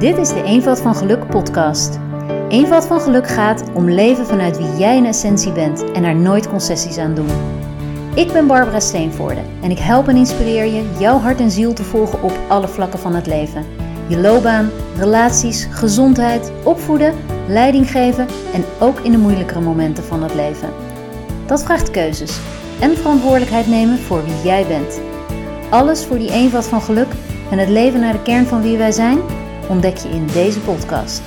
[0.00, 1.98] Dit is de Eenvoud van Geluk podcast.
[2.48, 6.48] Eenvoud van Geluk gaat om leven vanuit wie jij in essentie bent en er nooit
[6.48, 7.28] concessies aan doen.
[8.14, 11.84] Ik ben Barbara Steenvoorde en ik help en inspireer je jouw hart en ziel te
[11.84, 13.64] volgen op alle vlakken van het leven.
[14.06, 17.14] Je loopbaan, relaties, gezondheid, opvoeden,
[17.48, 20.68] leiding geven en ook in de moeilijkere momenten van het leven.
[21.46, 22.40] Dat vraagt keuzes
[22.80, 25.00] en verantwoordelijkheid nemen voor wie jij bent.
[25.70, 27.08] Alles voor die eenvoud van geluk
[27.50, 29.18] en het leven naar de kern van wie wij zijn,
[29.70, 31.22] ontdek je in deze podcast.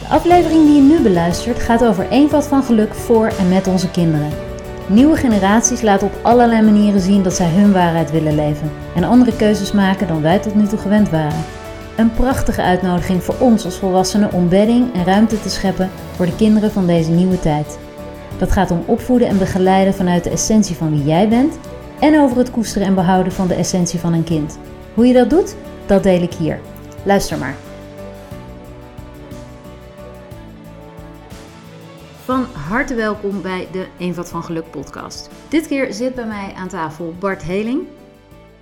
[0.00, 3.90] De aflevering die je nu beluistert gaat over eenvoud van geluk voor en met onze
[3.90, 4.30] kinderen.
[4.86, 9.36] Nieuwe generaties laten op allerlei manieren zien dat zij hun waarheid willen leven en andere
[9.36, 11.44] keuzes maken dan wij tot nu toe gewend waren.
[11.96, 16.36] Een prachtige uitnodiging voor ons als volwassenen om bedding en ruimte te scheppen voor de
[16.36, 17.78] kinderen van deze nieuwe tijd.
[18.38, 21.54] Dat gaat om opvoeden en begeleiden vanuit de essentie van wie jij bent
[22.02, 24.58] en over het koesteren en behouden van de essentie van een kind.
[24.94, 26.60] Hoe je dat doet, dat deel ik hier.
[27.04, 27.56] Luister maar.
[32.24, 35.30] Van harte welkom bij de Eenvat van Geluk podcast.
[35.48, 37.80] Dit keer zit bij mij aan tafel Bart Heling.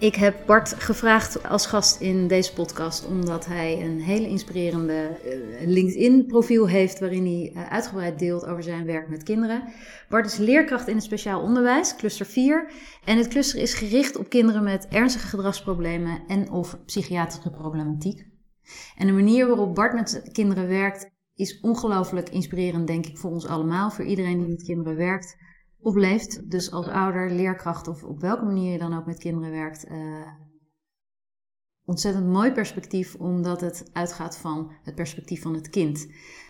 [0.00, 5.66] Ik heb Bart gevraagd als gast in deze podcast omdat hij een hele inspirerende eh,
[5.66, 9.62] LinkedIn-profiel heeft waarin hij eh, uitgebreid deelt over zijn werk met kinderen.
[10.08, 12.72] Bart is leerkracht in het speciaal onderwijs, cluster 4.
[13.04, 18.26] En het cluster is gericht op kinderen met ernstige gedragsproblemen en of psychiatrische problematiek.
[18.96, 23.46] En de manier waarop Bart met kinderen werkt is ongelooflijk inspirerend, denk ik, voor ons
[23.46, 25.36] allemaal, voor iedereen die met kinderen werkt
[25.82, 26.50] of leeft.
[26.50, 29.90] Dus als ouder, leerkracht of op welke manier je dan ook met kinderen werkt.
[29.90, 30.26] Uh,
[31.84, 36.08] ontzettend mooi perspectief, omdat het uitgaat van het perspectief van het kind.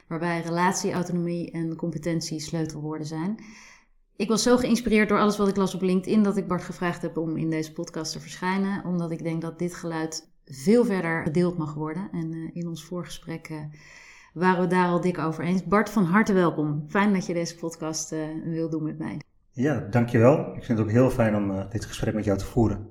[0.08, 3.44] Waarbij relatie, autonomie en competentie sleutelwoorden zijn.
[4.16, 7.02] Ik was zo geïnspireerd door alles wat ik las op LinkedIn dat ik Bart gevraagd
[7.02, 8.84] heb om in deze podcast te verschijnen.
[8.84, 12.08] Omdat ik denk dat dit geluid veel verder gedeeld mag worden.
[12.12, 13.58] En uh, in ons voorgesprek uh,
[14.32, 15.64] waren we daar al dik over eens.
[15.64, 16.84] Bart, van harte welkom.
[16.88, 19.20] Fijn dat je deze podcast uh, wil doen met mij.
[19.50, 20.54] Ja, dankjewel.
[20.56, 22.90] Ik vind het ook heel fijn om uh, dit gesprek met jou te voeren.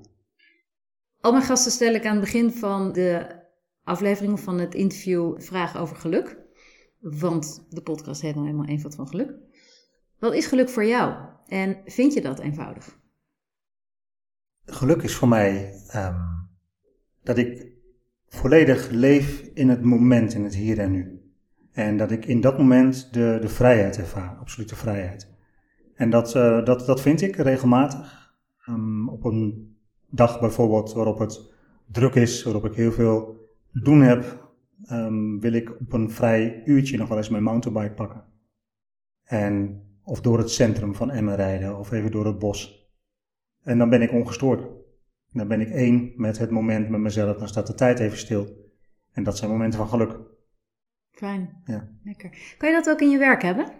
[1.20, 3.26] Al mijn gasten stel ik aan het begin van de
[3.84, 6.38] aflevering van het interview vragen over geluk.
[7.00, 9.34] Want de podcast heet nou eenmaal eenvoud van geluk.
[10.18, 11.14] Wat is geluk voor jou?
[11.46, 12.98] En vind je dat eenvoudig?
[14.64, 16.48] Geluk is voor mij um,
[17.22, 17.72] dat ik
[18.28, 21.19] volledig leef in het moment, in het hier en nu.
[21.80, 25.28] En dat ik in dat moment de, de vrijheid ervaar, absolute vrijheid.
[25.94, 28.34] En dat, uh, dat, dat vind ik regelmatig.
[28.68, 29.76] Um, op een
[30.10, 31.52] dag bijvoorbeeld waarop het
[31.86, 34.50] druk is, waarop ik heel veel te doen heb,
[34.90, 38.24] um, wil ik op een vrij uurtje nog wel eens mijn mountainbike pakken.
[39.24, 42.90] En, of door het centrum van Emmen rijden, of even door het bos.
[43.62, 44.62] En dan ben ik ongestoord.
[45.32, 48.70] Dan ben ik één met het moment met mezelf, dan staat de tijd even stil.
[49.12, 50.29] En dat zijn momenten van geluk.
[51.20, 51.62] Fijn.
[51.64, 51.88] Ja.
[52.04, 52.54] Lekker.
[52.58, 53.72] Kan je dat ook in je werk hebben?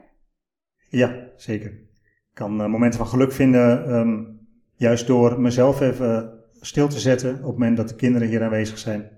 [0.88, 1.70] Ja, zeker.
[1.70, 4.40] Ik kan uh, momenten van geluk vinden, um,
[4.74, 8.78] juist door mezelf even stil te zetten op het moment dat de kinderen hier aanwezig
[8.78, 9.10] zijn.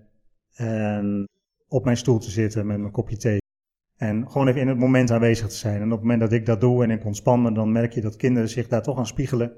[0.55, 1.29] En
[1.69, 3.41] op mijn stoel te zitten met mijn kopje thee.
[3.97, 5.81] En gewoon even in het moment aanwezig te zijn.
[5.81, 8.01] En op het moment dat ik dat doe en ik ontspan me, dan merk je
[8.01, 9.53] dat kinderen zich daar toch aan spiegelen.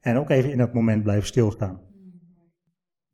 [0.00, 1.80] En ook even in dat moment blijven stilstaan.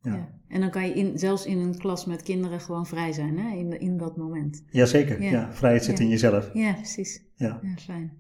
[0.01, 0.15] Ja.
[0.15, 0.40] ja.
[0.51, 3.57] En dan kan je in, zelfs in een klas met kinderen gewoon vrij zijn, hè?
[3.57, 4.65] In, in dat moment.
[4.71, 5.31] Jazeker, ja.
[5.31, 6.05] ja vrijheid zit ja.
[6.05, 6.51] in jezelf.
[6.53, 7.23] Ja, precies.
[7.37, 8.19] Ja, ja fijn.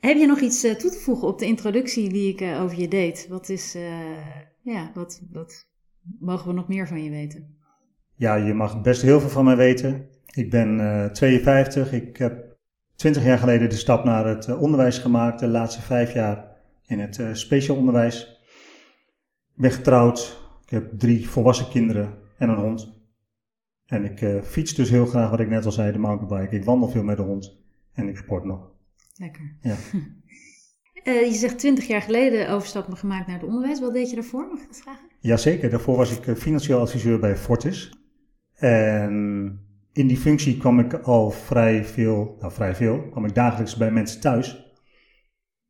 [0.00, 2.80] Heb je nog iets uh, toe te voegen op de introductie die ik uh, over
[2.80, 3.26] je deed?
[3.28, 3.82] Wat is, uh,
[4.62, 5.68] ja, wat, wat
[6.18, 7.56] mogen we nog meer van je weten?
[8.14, 10.08] Ja, je mag best heel veel van mij weten.
[10.30, 11.92] Ik ben 52.
[11.92, 12.56] Ik heb
[12.94, 15.40] 20 jaar geleden de stap naar het onderwijs gemaakt.
[15.40, 16.56] De laatste vijf jaar
[16.86, 18.22] in het speciaal onderwijs.
[19.54, 20.40] Ik ben getrouwd,
[20.70, 22.92] ik heb drie volwassen kinderen en een hond.
[23.86, 26.56] En ik uh, fiets dus heel graag, wat ik net al zei, de mountainbike.
[26.56, 27.58] Ik wandel veel met de hond
[27.92, 28.70] en ik sport nog.
[29.16, 29.56] Lekker.
[29.60, 29.76] Ja.
[31.04, 33.80] Uh, je zegt twintig jaar geleden overstap gemaakt naar het onderwijs.
[33.80, 34.48] Wat deed je daarvoor?
[34.48, 35.08] Mag ik dat vragen?
[35.20, 35.70] Jazeker.
[35.70, 37.92] Daarvoor was ik financieel adviseur bij Fortis.
[38.54, 39.58] En
[39.92, 43.90] in die functie kwam ik al vrij veel, nou vrij veel, kwam ik dagelijks bij
[43.90, 44.74] mensen thuis.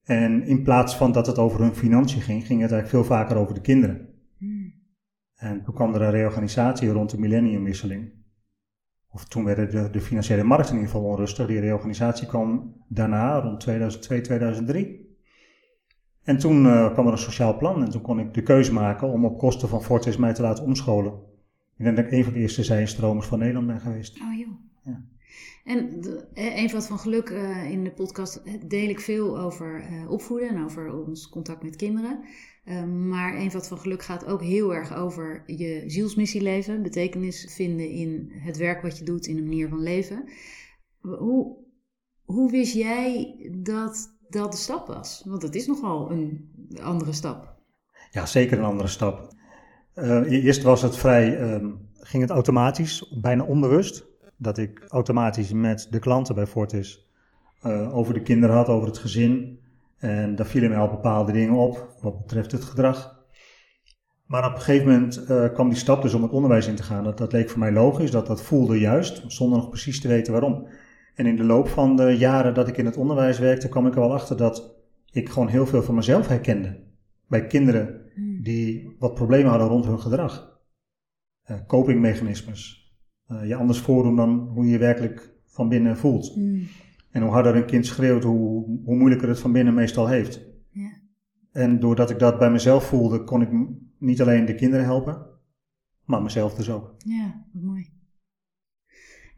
[0.04, 3.36] En in plaats van dat het over hun financiën ging, ging het eigenlijk veel vaker
[3.36, 4.09] over de kinderen.
[5.40, 8.12] En toen kwam er een reorganisatie rond de millenniumwisseling.
[9.10, 11.46] Of toen werden de, de financiële markten in ieder geval onrustig.
[11.46, 15.08] Die reorganisatie kwam daarna, rond 2002, 2003.
[16.22, 19.08] En toen uh, kwam er een sociaal plan en toen kon ik de keuze maken
[19.08, 21.12] om op kosten van Fortis mij te laten omscholen.
[21.76, 24.20] Ik denk dat ik een van de eerste zijnstromers van Nederland ben geweest.
[24.20, 24.48] Oh joh.
[24.82, 25.04] Ja.
[25.64, 30.10] En de, een van van geluk uh, in de podcast deel ik veel over uh,
[30.10, 32.24] opvoeden en over ons contact met kinderen.
[32.70, 37.90] Ehm, maar eenvoud van geluk gaat ook heel erg over je zielsmissie leven, betekenis vinden
[37.90, 40.28] in het werk wat je doet, in de manier van leven.
[41.00, 41.56] Hoe,
[42.24, 45.22] hoe wist jij dat dat de stap was?
[45.26, 46.50] Want het is nogal een
[46.82, 47.54] andere stap.
[48.10, 49.34] Ja, zeker een andere stap.
[49.94, 54.04] Uh, eerst was het vrij, ehm, ging het automatisch, bijna onbewust,
[54.36, 57.08] dat ik automatisch met de klanten bij Fortis
[57.66, 59.59] uh, over de kinderen had, over het gezin.
[60.00, 63.18] En daar vielen mij al bepaalde dingen op, wat betreft het gedrag.
[64.26, 66.82] Maar op een gegeven moment uh, kwam die stap dus om het onderwijs in te
[66.82, 67.04] gaan.
[67.04, 70.32] Dat, dat leek voor mij logisch, dat dat voelde juist, zonder nog precies te weten
[70.32, 70.66] waarom.
[71.14, 73.94] En in de loop van de jaren dat ik in het onderwijs werkte, kwam ik
[73.94, 74.74] er wel achter dat
[75.10, 76.80] ik gewoon heel veel van mezelf herkende.
[77.28, 78.42] Bij kinderen hmm.
[78.42, 80.60] die wat problemen hadden rond hun gedrag.
[81.50, 82.92] Uh, copingmechanismes.
[83.28, 86.36] Uh, je anders voordoen dan hoe je je werkelijk van binnen voelt.
[86.36, 86.66] Mm.
[87.10, 90.40] En hoe harder een kind schreeuwt, hoe, hoe moeilijker het van binnen meestal heeft.
[90.70, 90.90] Ja.
[91.52, 93.48] En doordat ik dat bij mezelf voelde, kon ik
[93.98, 95.26] niet alleen de kinderen helpen,
[96.04, 96.94] maar mezelf dus ook.
[96.98, 97.98] Ja, mooi.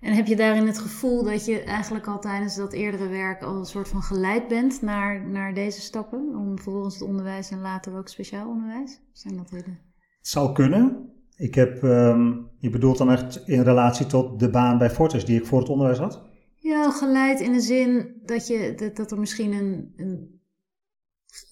[0.01, 3.57] En heb je daarin het gevoel dat je eigenlijk al tijdens dat eerdere werk al
[3.57, 6.35] een soort van geleid bent naar, naar deze stappen?
[6.37, 9.01] Om vervolgens het onderwijs en later ook speciaal onderwijs?
[9.13, 9.79] Zijn dat hele...
[10.19, 11.11] Het zou kunnen.
[11.37, 15.39] Ik heb, um, je bedoelt dan echt in relatie tot de baan bij Fortis die
[15.39, 16.31] ik voor het onderwijs had?
[16.63, 20.41] Ja, geleid in de zin dat, je, dat, dat er misschien een,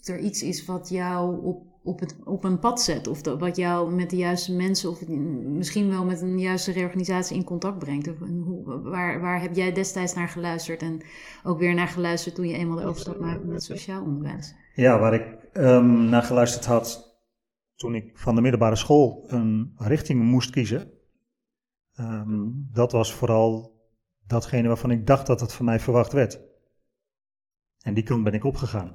[0.05, 3.07] er iets is wat jou op, op, het, op een pad zet.
[3.07, 7.37] Of dat, wat jou met de juiste mensen of misschien wel met een juiste reorganisatie
[7.37, 8.09] in contact brengt.
[8.09, 11.03] Of, hoe, waar, waar heb jij destijds naar geluisterd en
[11.43, 14.55] ook weer naar geluisterd toen je eenmaal de overstap maakte met sociaal onderwijs?
[14.75, 17.19] Ja, waar ik um, naar geluisterd had
[17.75, 20.91] toen ik van de middelbare school een richting moest kiezen.
[22.01, 23.69] Um, dat was vooral
[24.31, 26.41] datgene waarvan ik dacht dat het van mij verwacht werd.
[27.82, 28.93] En die kant ben ik opgegaan.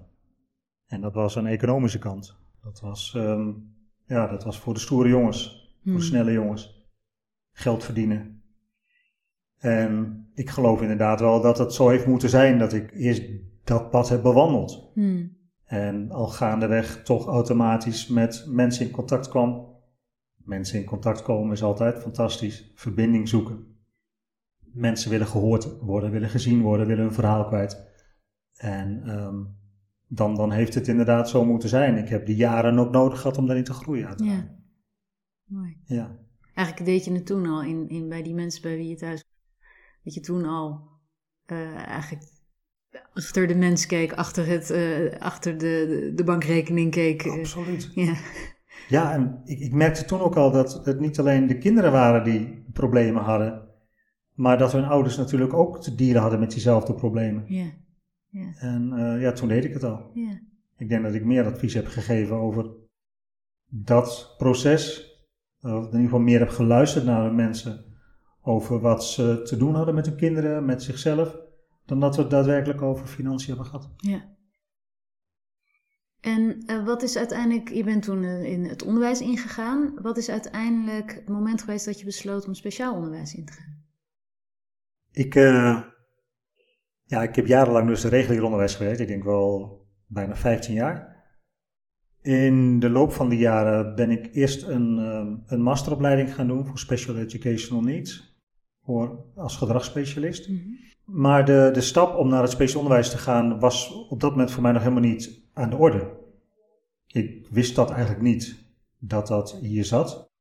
[0.85, 2.37] En dat was een economische kant.
[2.63, 6.01] Dat was, um, ja, dat was voor de stoere jongens, voor de hmm.
[6.01, 6.89] snelle jongens.
[7.51, 8.43] Geld verdienen.
[9.57, 13.23] En ik geloof inderdaad wel dat het zo heeft moeten zijn dat ik eerst
[13.63, 14.91] dat pad heb bewandeld.
[14.93, 15.37] Hmm.
[15.65, 19.73] En al gaandeweg toch automatisch met mensen in contact kwam.
[20.35, 22.71] Mensen in contact komen is altijd fantastisch.
[22.75, 23.74] Verbinding zoeken
[24.75, 27.93] mensen willen gehoord worden, willen gezien worden, willen hun verhaal kwijt.
[28.55, 29.57] En um,
[30.07, 31.97] dan, dan heeft het inderdaad zo moeten zijn.
[31.97, 34.13] Ik heb die jaren ook nodig gehad om daarin te groeien.
[34.23, 34.57] Ja,
[35.45, 35.77] mooi.
[35.85, 36.19] Ja.
[36.53, 39.23] Eigenlijk deed je het toen al in, in, bij die mensen bij wie je thuis...
[40.03, 40.89] Dat je toen al
[41.51, 42.23] uh, eigenlijk
[43.13, 47.25] achter de mens keek, achter, het, uh, achter de, de, bankrekening keek.
[47.25, 47.91] Absoluut.
[47.95, 48.15] Ja.
[48.87, 52.23] Ja, en ik, ik merkte toen ook al dat het niet alleen de kinderen waren
[52.23, 53.64] die problemen hadden,
[54.35, 57.43] maar dat hun ouders natuurlijk ook te dieren hadden met diezelfde problemen.
[57.47, 57.71] Ja.
[58.29, 58.53] ja.
[58.57, 60.11] En uh, ja, toen deed ik het al.
[60.13, 60.39] Ja.
[60.77, 62.69] Ik denk dat ik meer advies heb gegeven over
[63.67, 65.13] dat proces.
[65.61, 67.85] Of in ieder geval meer heb geluisterd naar de mensen
[68.41, 71.37] over wat ze te doen hadden met hun kinderen, met zichzelf,
[71.85, 73.89] dan dat we het daadwerkelijk over financiën hebben gehad.
[73.97, 74.33] Ja.
[76.21, 80.29] En uh, wat is uiteindelijk, je bent toen uh, in het onderwijs ingegaan, wat is
[80.29, 83.84] uiteindelijk het moment geweest dat je besloot om speciaal onderwijs in te gaan?
[85.15, 85.81] Ik, uh,
[87.03, 88.99] ja, ik heb jarenlang dus regulier onderwijs gewerkt.
[88.99, 91.23] Ik denk wel bijna 15 jaar.
[92.21, 96.65] In de loop van die jaren ben ik eerst een, um, een masteropleiding gaan doen
[96.65, 98.39] voor Special Educational Needs.
[98.83, 100.49] Voor, als gedragsspecialist.
[100.49, 100.77] Mm -hmm.
[101.05, 104.51] Maar de, de stap om naar het speciaal onderwijs te gaan was op dat moment
[104.51, 106.23] voor mij nog helemaal niet aan de orde.
[107.07, 108.65] Ik wist dat eigenlijk niet,
[108.99, 110.33] dat dat hier zat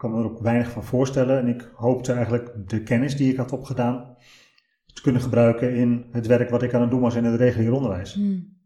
[0.00, 1.38] kan me er ook weinig van voorstellen.
[1.38, 4.16] En ik hoopte eigenlijk de kennis die ik had opgedaan
[4.94, 7.72] te kunnen gebruiken in het werk wat ik aan het doen was in het regulier
[7.72, 8.14] onderwijs.
[8.14, 8.58] Hmm.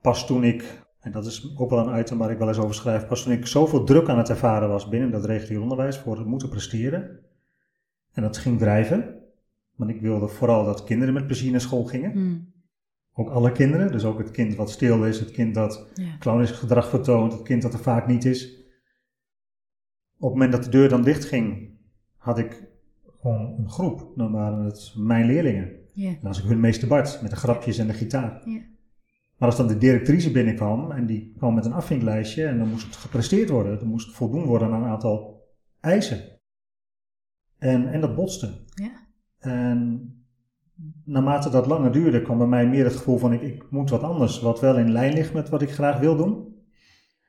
[0.00, 2.74] Pas toen ik, en dat is ook wel een item waar ik wel eens over
[2.74, 6.18] schrijf, pas toen ik zoveel druk aan het ervaren was binnen dat regulier onderwijs voor
[6.18, 7.20] het moeten presteren.
[8.12, 9.14] En dat ging drijven.
[9.76, 12.12] Want ik wilde vooral dat kinderen met plezier naar school gingen.
[12.12, 12.52] Hmm.
[13.14, 16.16] Ook alle kinderen, dus ook het kind wat stil is, het kind dat ja.
[16.18, 18.59] clownisch gedrag vertoont, het kind dat er vaak niet is
[20.28, 21.70] het moment dat de deur dan dicht ging,
[22.16, 22.68] had ik
[23.20, 24.12] gewoon een groep.
[24.16, 25.78] Dan waren het mijn leerlingen.
[25.92, 26.12] Yeah.
[26.12, 28.42] Dan was ik hun meester Bart met de grapjes en de gitaar.
[29.36, 32.86] Maar als dan de directrice binnenkwam en die kwam met een afvinklijstje en dan moest
[32.86, 35.46] het gepresteerd worden, dan moest het voldoen worden aan een aantal
[35.80, 36.38] eisen.
[37.58, 38.64] En, en dat botste.
[39.38, 40.10] En
[41.04, 44.02] naarmate dat langer duurde, kwam bij mij meer het gevoel van ik, ik moet wat
[44.02, 46.54] anders, wat wel in lijn ligt met wat ik graag wil doen.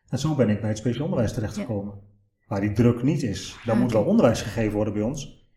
[0.09, 2.10] En zo ben ik bij het speciaal onderwijs terechtgekomen
[2.51, 3.57] waar die druk niet is.
[3.65, 5.47] Dan moet wel onderwijs gegeven worden bij ons.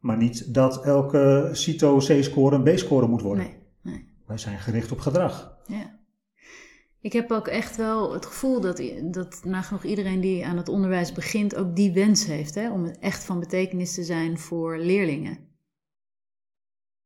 [0.00, 3.44] Maar niet dat elke CITO C-score een B-score moet worden.
[3.44, 4.08] Nee, nee.
[4.26, 5.58] Wij zijn gericht op gedrag.
[5.66, 5.98] Ja.
[7.00, 11.12] Ik heb ook echt wel het gevoel dat, dat nagenoeg iedereen die aan het onderwijs
[11.12, 15.38] begint ook die wens heeft hè, om echt van betekenis te zijn voor leerlingen.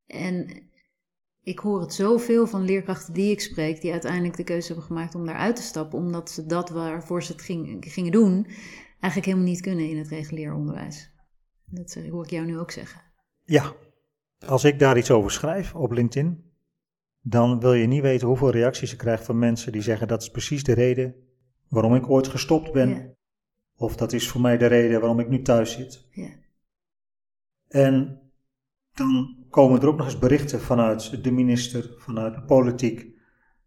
[0.07, 0.63] En
[1.43, 5.15] ik hoor het zoveel van leerkrachten die ik spreek, die uiteindelijk de keuze hebben gemaakt
[5.15, 7.43] om daaruit te stappen, omdat ze dat waarvoor ze het
[7.93, 8.47] gingen doen,
[9.01, 11.11] eigenlijk helemaal niet kunnen in het regulier onderwijs.
[11.65, 13.03] Dat hoor ik jou nu ook zeggen.
[13.45, 13.73] Ja,
[14.47, 16.53] als ik daar iets over schrijf op LinkedIn,
[17.21, 20.31] dan wil je niet weten hoeveel reacties je krijgt van mensen die zeggen dat is
[20.31, 21.15] precies de reden
[21.69, 23.17] waarom ik ooit gestopt ben.
[23.77, 26.09] Of dat is voor mij de reden waarom ik nu thuis zit.
[26.11, 26.29] Ja.
[27.69, 28.21] En
[28.95, 33.19] dan komen er ook nog eens berichten vanuit de minister, vanuit de politiek,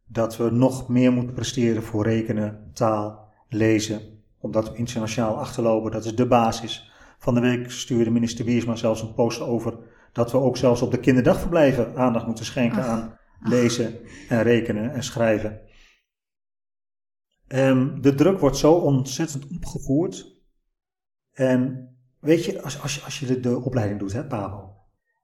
[0.06, 4.13] dat we nog meer moeten presteren voor rekenen, taal, lezen,
[4.44, 5.92] omdat we internationaal achterlopen.
[5.92, 6.92] Dat is de basis.
[7.20, 9.78] Van de week stuurde minister Wiersma zelfs een post over
[10.12, 15.04] dat we ook zelfs op de kinderdagverblijven aandacht moeten schenken aan lezen en rekenen en
[15.04, 15.62] schrijven.
[17.48, 20.42] Um, de druk wordt zo ontzettend opgevoerd.
[21.34, 24.76] En weet je, als, als, als je de, de opleiding doet, hè, Pabo,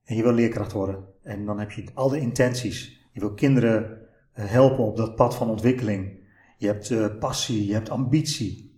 [0.03, 3.07] en je wil leerkracht worden, en dan heb je al de intenties.
[3.11, 6.27] Je wil kinderen eh, helpen op dat pad van ontwikkeling.
[6.57, 8.68] Je hebt uh, passie, je hebt ambitie,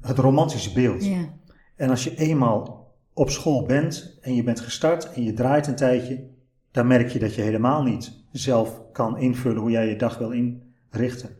[0.00, 1.04] het romantische beeld.
[1.04, 1.34] Ja.
[1.76, 5.76] En als je eenmaal op school bent en je bent gestart en je draait een
[5.76, 6.26] tijdje,
[6.70, 10.30] dan merk je dat je helemaal niet zelf kan invullen hoe jij je dag wil
[10.30, 11.30] inrichten.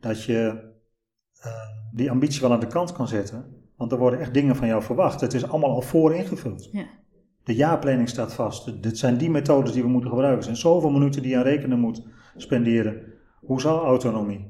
[0.00, 0.68] Dat je
[1.44, 1.52] uh,
[1.92, 3.44] die ambitie wel aan de kant kan zetten,
[3.76, 5.20] want er worden echt dingen van jou verwacht.
[5.20, 6.68] Het is allemaal al voor ingevuld.
[6.72, 6.86] Ja.
[7.44, 8.82] De jaarplanning staat vast.
[8.82, 10.38] Dit zijn die methodes die we moeten gebruiken.
[10.38, 12.02] Er zijn zoveel minuten die je aan rekenen moet
[12.36, 13.02] spenderen.
[13.40, 14.49] Hoezo autonomie?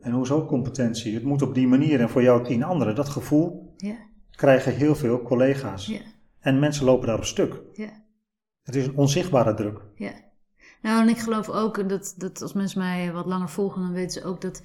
[0.00, 1.14] En hoezo competentie?
[1.14, 2.94] Het moet op die manier en voor jou tien anderen.
[2.94, 3.96] Dat gevoel ja.
[4.30, 5.86] krijgen heel veel collega's.
[5.86, 6.00] Ja.
[6.40, 7.62] En mensen lopen daar op stuk.
[7.72, 7.90] Ja.
[8.62, 9.80] Het is een onzichtbare druk.
[9.94, 10.12] Ja.
[10.82, 14.20] Nou, en ik geloof ook dat, dat als mensen mij wat langer volgen, dan weten
[14.20, 14.62] ze ook dat.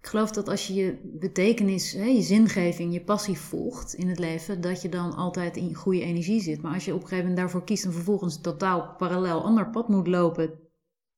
[0.00, 4.18] Ik geloof dat als je je betekenis, hè, je zingeving, je passie volgt in het
[4.18, 6.62] leven, dat je dan altijd in goede energie zit.
[6.62, 9.70] Maar als je op een gegeven moment daarvoor kiest en vervolgens een totaal parallel ander
[9.70, 10.50] pad moet lopen,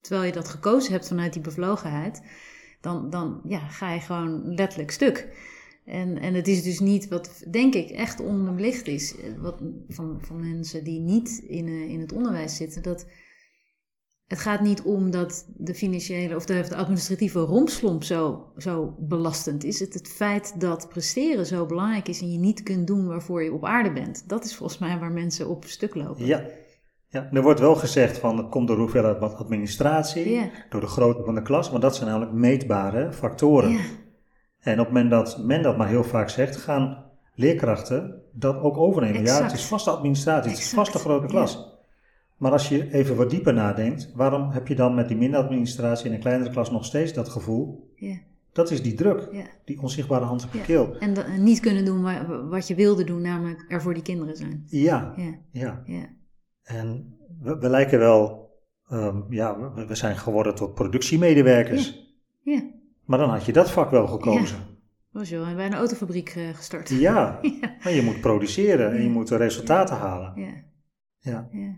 [0.01, 2.23] terwijl je dat gekozen hebt vanuit die bevlogenheid,
[2.83, 5.29] dan, dan ja, ga je gewoon letterlijk stuk.
[5.85, 10.41] En, en het is dus niet wat, denk ik, echt onderbelicht is wat, van, van
[10.41, 12.83] mensen die niet in, uh, in het onderwijs zitten.
[12.83, 13.07] Dat
[14.27, 19.81] het gaat niet om dat de financiële of de, administratieve romslomp zo, zo belastend is.
[19.81, 23.53] Het, het feit dat presteren zo belangrijk is en je niet kunt doen waarvoor je
[23.53, 24.29] op aarde bent.
[24.29, 26.27] Dat is volgens mij waar mensen op stuk lopen.
[26.27, 26.47] Ja,
[27.13, 31.35] ja, er wordt wel gezegd van het komt door hoeveelheid administratie, door de grootte van
[31.35, 33.77] de klas, maar dat zijn namelijk meetbare factoren.
[34.61, 37.05] En op het moment dat men dat maar heel vaak zegt, gaan
[37.35, 39.25] leerkrachten dat ook overnemen.
[39.25, 41.71] Ja, het is vaste administratie, het is vaste grote klas.
[42.37, 46.07] Maar als je even wat dieper nadenkt, waarom heb je dan met die minder administratie
[46.07, 47.93] in een kleinere klas nog steeds dat gevoel?
[47.97, 48.17] ja,
[48.53, 49.29] Dat is die druk,
[49.65, 50.65] die onzichtbare hand op je Ja.
[50.65, 50.97] keel.
[50.99, 54.37] En, en niet kunnen doen wa- wat je wilde doen, namelijk er voor die kinderen
[54.37, 54.65] zijn.
[54.67, 55.15] Ja,
[55.51, 56.09] Ja, ja.
[56.65, 58.51] Ja, En we, we lijken wel,
[58.89, 62.15] ehm, ja, we, we zijn geworden tot productiemedewerkers.
[62.43, 62.63] ja.
[63.05, 64.59] Maar dan had je dat vak wel gekozen.
[65.11, 66.89] Was je al bij een autofabriek eh, gestart?
[66.89, 69.11] Ja, Ja, maar je moet produceren en je Ja.
[69.11, 70.33] moet resultaten halen.
[70.37, 70.53] ja,
[71.19, 71.77] Ja, ja.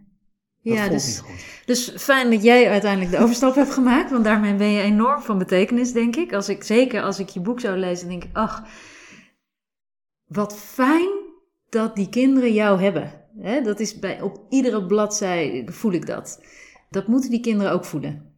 [0.62, 1.66] dat Ja, voelt dus, niet goed.
[1.66, 5.38] dus fijn dat jij uiteindelijk de overstap hebt gemaakt, want daarmee ben je enorm van
[5.38, 6.32] betekenis, denk ik.
[6.32, 8.62] Als ik zeker als ik je boek zou lezen, denk ik, ach,
[10.26, 11.10] wat fijn
[11.68, 13.12] dat die kinderen jou hebben.
[13.38, 16.44] Hè, dat is bij, op iedere bladzij voel ik dat.
[16.90, 18.32] Dat moeten die kinderen ook voelen.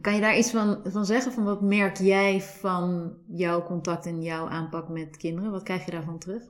[0.00, 1.32] Kan je daar iets van, van zeggen?
[1.32, 5.50] Van wat merk jij van jouw contact en jouw aanpak met kinderen?
[5.50, 6.42] Wat krijg je daarvan terug?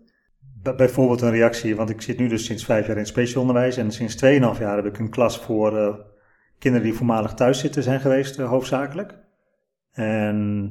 [0.63, 3.77] Bij- Bijvoorbeeld een reactie, want ik zit nu dus sinds vijf jaar in speciaal onderwijs
[3.77, 5.95] en sinds 2,5 jaar heb ik een klas voor eh,
[6.59, 9.19] kinderen die voormalig thuis zitten zijn geweest, eh, hoofdzakelijk.
[9.93, 10.67] En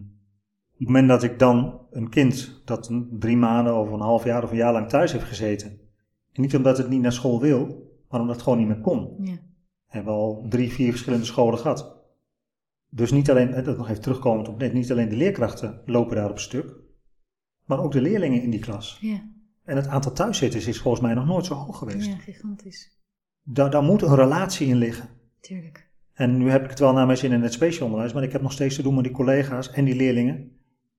[0.74, 4.44] op het moment dat ik dan een kind dat drie maanden of een half jaar
[4.44, 5.80] of een jaar lang thuis heeft gezeten,
[6.38, 9.38] niet omdat het niet naar school wil, maar omdat het gewoon niet meer kon, Ja,
[9.86, 11.96] hebben we al drie, vier verschillende scholen gehad.
[12.90, 16.30] Dus niet alleen, dat nog even terugkomend op net, niet alleen de leerkrachten lopen daar
[16.30, 16.76] op stuk,
[17.66, 18.98] maar ook de leerlingen in die klas.
[19.02, 19.30] ja,
[19.64, 22.08] En het aantal thuiszitters is volgens mij nog nooit zo hoog geweest.
[22.08, 23.00] ja gigantisch.
[23.44, 25.10] Daar, daar moet een relatie in liggen.
[25.42, 25.90] Tuurlijk.
[26.14, 28.32] En nu heb ik het wel naar mijn zin in het speciaal onderwijs, maar ik
[28.32, 30.52] heb nog steeds te doen met die collega's en die leerlingen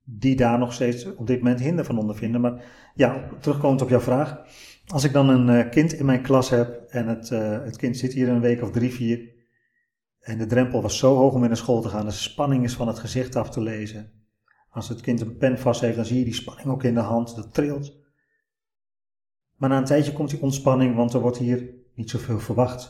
[0.05, 2.41] die daar nog steeds op dit moment hinder van ondervinden.
[2.41, 2.65] Maar
[2.95, 4.43] ja, terugkomend op jouw vraag.
[4.89, 7.97] Als ik dan een eh, kind in mijn klas heb en het, eh, het kind
[7.97, 9.37] zit hier een week of drie, vier
[10.19, 12.75] en de drempel was zo hoog om in naar school te gaan, de spanning is
[12.75, 14.13] van het gezicht af te lezen.
[14.71, 17.01] Als het kind een pen vast heeft, dan zie je die spanning ook in de
[17.01, 17.97] hand, dat trilt.
[19.57, 22.83] Maar na een tijdje komt die ontspanning, want er wordt hier niet zoveel verwacht.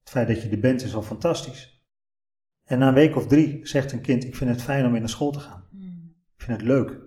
[0.00, 1.86] Het feit dat je er bent is al fantastisch.
[2.64, 5.00] En na een week of drie zegt een kind: Ik vind het fijn om weer
[5.00, 5.64] naar school te gaan.
[5.70, 6.14] Mm.
[6.36, 7.03] Ik vind het leuk.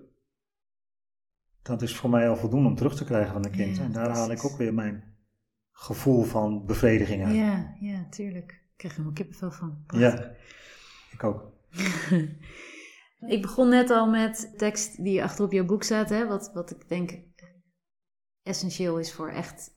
[1.67, 3.77] Dat is voor mij al voldoende om terug te krijgen van een kind.
[3.77, 5.03] Ja, en daar haal ik ook weer mijn
[5.71, 7.35] gevoel van bevrediging uit.
[7.35, 8.51] Ja, ja, tuurlijk.
[8.51, 9.83] Ik krijg er helemaal kippenvel van.
[9.87, 10.31] Ja,
[11.11, 11.51] ik ook.
[13.27, 16.71] Ik begon net al met tekst die achter op jouw boek staat, hè, wat, wat
[16.71, 17.19] ik denk
[18.43, 19.71] essentieel is voor echt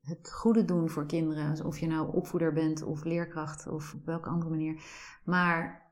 [0.00, 1.50] het goede doen voor kinderen.
[1.50, 4.82] Dus Of je nou opvoeder bent of leerkracht of op welke andere manier.
[5.24, 5.90] Maar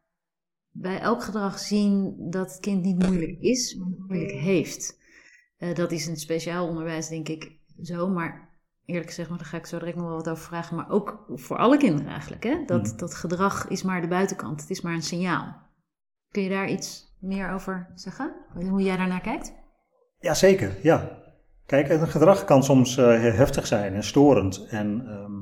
[0.71, 4.98] bij elk gedrag zien dat het kind niet moeilijk is, maar moeilijk heeft.
[5.59, 8.49] Eh, dat is het speciaal onderwijs denk ik zo, maar
[8.85, 10.77] eerlijk gezegd, maar daar ga ik zo direct nog wel wat over vragen.
[10.77, 12.43] Maar ook voor alle kinderen eigenlijk.
[12.45, 12.62] Hè?
[12.67, 12.97] Dat, Mhm.
[12.97, 15.57] dat gedrag is maar de buitenkant, het is maar een signaal.
[16.31, 18.35] Kun je daar iets meer over zeggen?
[18.69, 19.55] Hoe jij daarnaar kijkt?
[20.19, 21.23] Jazeker, ja.
[21.67, 24.67] Kijk, een gedrag kan soms eh, heftig zijn en storend.
[24.71, 25.33] En, ehm,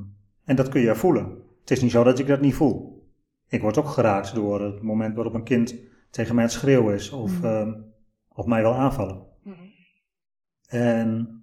[0.45, 1.39] en dat kun je voelen.
[1.61, 3.05] Het is niet zo dat ik dat niet voel.
[3.49, 5.75] Ik word ook geraakt door het moment waarop een kind
[6.11, 7.47] tegen mij aan het schreeuwen is of, Mhm.
[7.47, 7.73] ehm,
[8.29, 9.25] of mij wil aanvallen.
[10.67, 11.37] En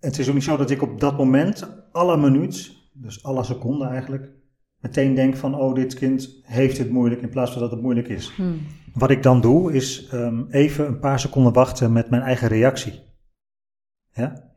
[0.00, 3.88] het is ook niet zo dat ik op dat moment, alle minuut, dus alle seconden
[3.88, 4.30] eigenlijk,
[4.80, 8.08] meteen denk van, oh, dit kind heeft het moeilijk in plaats van dat het moeilijk
[8.08, 8.32] is.
[8.36, 8.60] Hmm.
[8.94, 13.02] Wat ik dan doe, is ehm, even een paar seconden wachten met mijn eigen reactie.
[14.12, 14.52] Ja?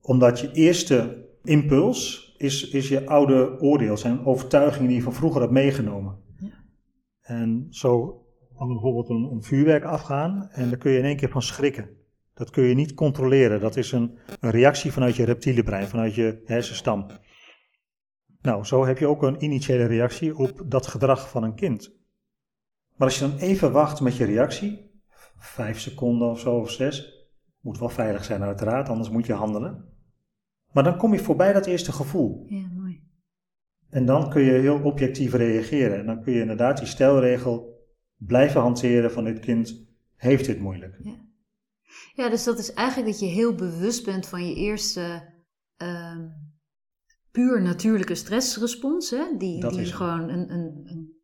[0.00, 5.40] Omdat je eerste impuls is, is je oude oordeel, zijn overtuigingen die je van vroeger
[5.40, 6.18] hebt meegenomen.
[6.38, 6.64] Ja.
[7.20, 8.22] En zo
[8.56, 11.88] kan bijvoorbeeld een, een vuurwerk afgaan en daar kun je in één keer van schrikken.
[12.34, 13.60] Dat kun je niet controleren.
[13.60, 17.06] Dat is een, een reactie vanuit je reptiele brein, vanuit je hersenstam.
[18.40, 22.00] Nou, zo heb je ook een initiële reactie op dat gedrag van een kind.
[22.96, 24.90] Maar als je dan even wacht met je reactie,
[25.38, 27.26] vijf seconden of zo of zes,
[27.60, 29.90] moet wel veilig zijn uiteraard, anders moet je handelen.
[30.72, 32.44] Maar dan kom je voorbij dat eerste gevoel.
[32.48, 33.02] Ja, mooi.
[33.90, 35.98] En dan kun je heel objectief reageren.
[35.98, 40.98] En dan kun je inderdaad die stelregel blijven hanteren van dit kind heeft dit moeilijk.
[41.02, 41.26] Ja,
[42.14, 45.32] dus dat is eigenlijk dat je heel bewust bent van je eerste
[45.76, 46.28] ehm,
[47.30, 49.10] puur natuurlijke stressrespons.
[49.10, 49.36] Hè?
[49.38, 51.20] Die, Dat die is gewoon een, een, een.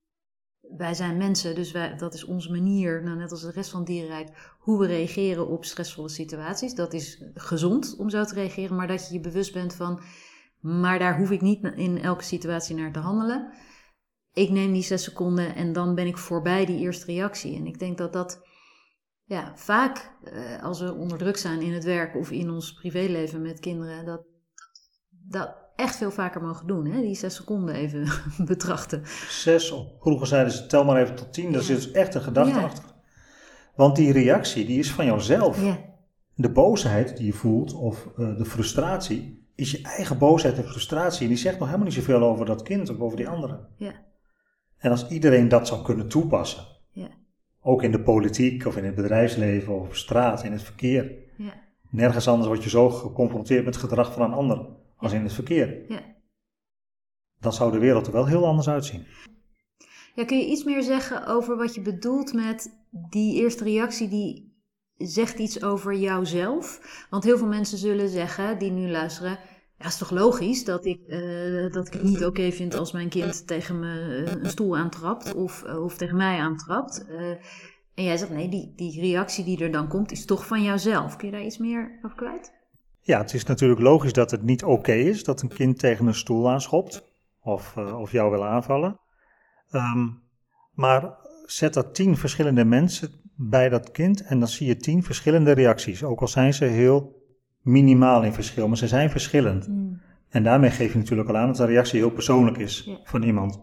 [0.77, 3.81] Wij zijn mensen, dus wij, dat is onze manier, nou, net als de rest van
[3.81, 6.75] het dierenrijk, hoe we reageren op stressvolle situaties.
[6.75, 10.01] Dat is gezond om zo te reageren, maar dat je je bewust bent van,
[10.61, 13.53] maar daar hoef ik niet in elke situatie naar te handelen.
[14.33, 17.57] Ik neem die zes seconden en dan ben ik voorbij die eerste reactie.
[17.57, 18.48] En ik denk dat dat
[19.29, 23.43] ja, vaak eh, als we onder druk zijn in het werk of in ons privéleven
[23.43, 24.21] met kinderen, dat
[25.11, 26.87] dat echt veel vaker mogen doen.
[26.87, 27.01] Hè?
[27.01, 28.09] Die zes seconden even
[28.47, 29.03] betrachten.
[29.29, 31.67] Zes, of vroeger zeiden ze tel maar even tot tien, daar Ja.
[31.67, 32.65] zit dus echt een gedachte Ja.
[32.65, 32.85] achter.
[33.77, 35.65] Want die reactie, die is van jouzelf.
[35.65, 35.79] Ja,
[36.35, 41.23] De boosheid die je voelt, of eh, de frustratie, is je eigen boosheid en frustratie.
[41.23, 43.69] En die zegt nog helemaal niet zoveel over dat kind of over die anderen.
[43.77, 43.93] ja,
[44.79, 46.65] En als iedereen dat zou kunnen toepassen,
[47.61, 51.13] ook in de politiek of in het bedrijfsleven of op straat, in het verkeer.
[51.37, 54.67] ja, Nergens anders word je zo geconfronteerd met het gedrag van een ander
[54.97, 55.85] als in het verkeer.
[55.89, 56.17] ja.
[57.41, 59.07] Dan zou de wereld er wel heel anders uitzien.
[60.15, 62.71] Ja, kun je iets meer zeggen over wat je bedoelt met
[63.11, 64.57] die eerste reactie die
[64.97, 66.81] zegt iets over jouzelf?
[67.11, 69.39] Want heel veel mensen zullen zeggen, die nu luisteren,
[69.79, 73.09] ja, is toch logisch dat ik, eh, dat ik het niet oké vind als mijn
[73.09, 77.07] kind tegen me eh, een stoel aantrapt of, eh, of tegen mij aantrapt.
[77.95, 81.17] En jij zegt, nee, die, die reactie die er dan komt is toch van jouzelf.
[81.17, 82.53] Kun je daar iets meer over kwijt?
[83.01, 86.15] Ja, het is natuurlijk logisch dat het niet oké is dat een kind tegen een
[86.15, 87.05] stoel aanschopt
[87.41, 89.01] of, of jou wil aanvallen.
[89.71, 90.09] Ehm,
[90.75, 95.53] maar zet er tien verschillende mensen bij dat kind en dan zie je tien verschillende
[95.53, 96.05] reacties.
[96.05, 97.18] Ook al zijn ze heel
[97.69, 99.69] minimaal in verschil, maar ze zijn verschillend.
[100.29, 103.61] En daarmee geef je natuurlijk al aan dat een reactie heel persoonlijk is van iemand.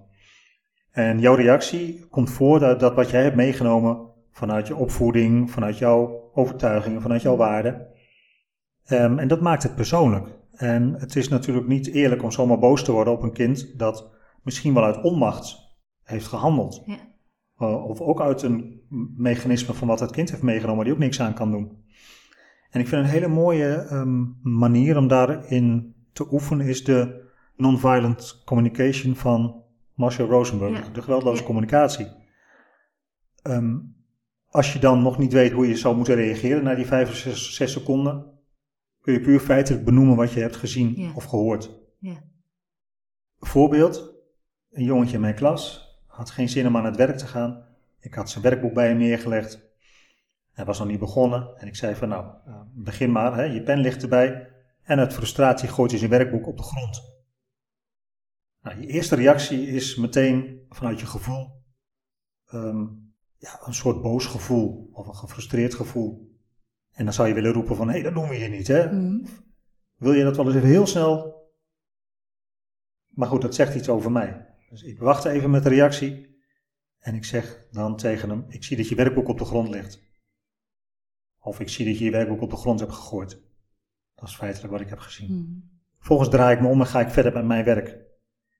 [0.91, 3.97] En jouw reactie komt voort uit dat wat jij hebt meegenomen
[4.31, 7.87] vanuit je opvoeding, vanuit jouw overtuigingen, vanuit jouw waarden.
[8.85, 10.27] Ehm, en dat maakt het persoonlijk.
[10.51, 14.09] En het is natuurlijk niet eerlijk om zomaar boos te worden op een kind dat
[14.43, 15.57] misschien wel uit onmacht
[16.03, 16.83] heeft gehandeld.
[16.85, 16.97] Ja.
[17.59, 18.81] Uh, of ook uit een
[19.17, 21.84] mechanisme van wat het kind heeft meegenomen, die ook niks aan kan doen.
[22.75, 27.23] En ik vind een hele mooie ehm, manier om daarin te oefenen is de
[27.55, 30.93] nonviolent communication van Marshall Rosenberg, Ja.
[30.93, 31.45] de geweldloze Ja.
[31.45, 32.07] communicatie.
[33.41, 33.77] Ehm,
[34.49, 37.15] als je dan nog niet weet hoe je zou moeten reageren na die vijf of
[37.15, 38.25] zes, zes seconden,
[39.01, 41.11] kun je puur feitelijk benoemen wat je hebt gezien Ja.
[41.15, 41.71] of gehoord.
[41.99, 42.23] Ja.
[43.39, 44.13] Voorbeeld,
[44.71, 47.65] een jongetje in mijn klas had geen zin om aan het werk te gaan.
[47.99, 49.64] Ik had zijn werkboek bij hem neergelegd.
[50.55, 53.63] Hij was nog niet begonnen en ik zei van nou, eh, begin maar, hè, je
[53.63, 54.53] pen ligt erbij.
[54.83, 57.13] En uit frustratie gooit hij zijn werkboek op de grond.
[58.61, 61.63] Nou, je eerste reactie is meteen vanuit je gevoel
[62.45, 62.85] ehm,
[63.37, 66.33] ja, een soort boos gevoel of een gefrustreerd gevoel.
[66.91, 68.91] En dan zou je willen roepen van, hé, hey, dat doen we hier niet, hè?
[68.91, 69.25] Mhm.
[69.95, 71.43] Wil je dat wel eens even heel snel?
[73.07, 74.55] Maar goed, dat zegt iets over mij.
[74.69, 76.39] Dus ik wacht even met de reactie
[76.99, 80.04] en ik zeg dan tegen hem, ik zie dat je werkboek op de grond ligt.
[81.45, 83.41] Of ik zie dat je je werkboek op de grond hebt gegooid.
[84.15, 85.31] Dat is feitelijk wat ik heb gezien.
[85.31, 85.59] Mhm.
[85.97, 88.03] Vervolgens draai ik me om en ga ik verder met mijn werk.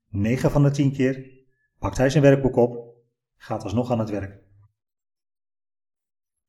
[0.09, 1.43] 9 van de 10 keer
[1.79, 2.95] pakt hij zijn werkboek op,
[3.35, 4.43] gaat alsnog aan het werk.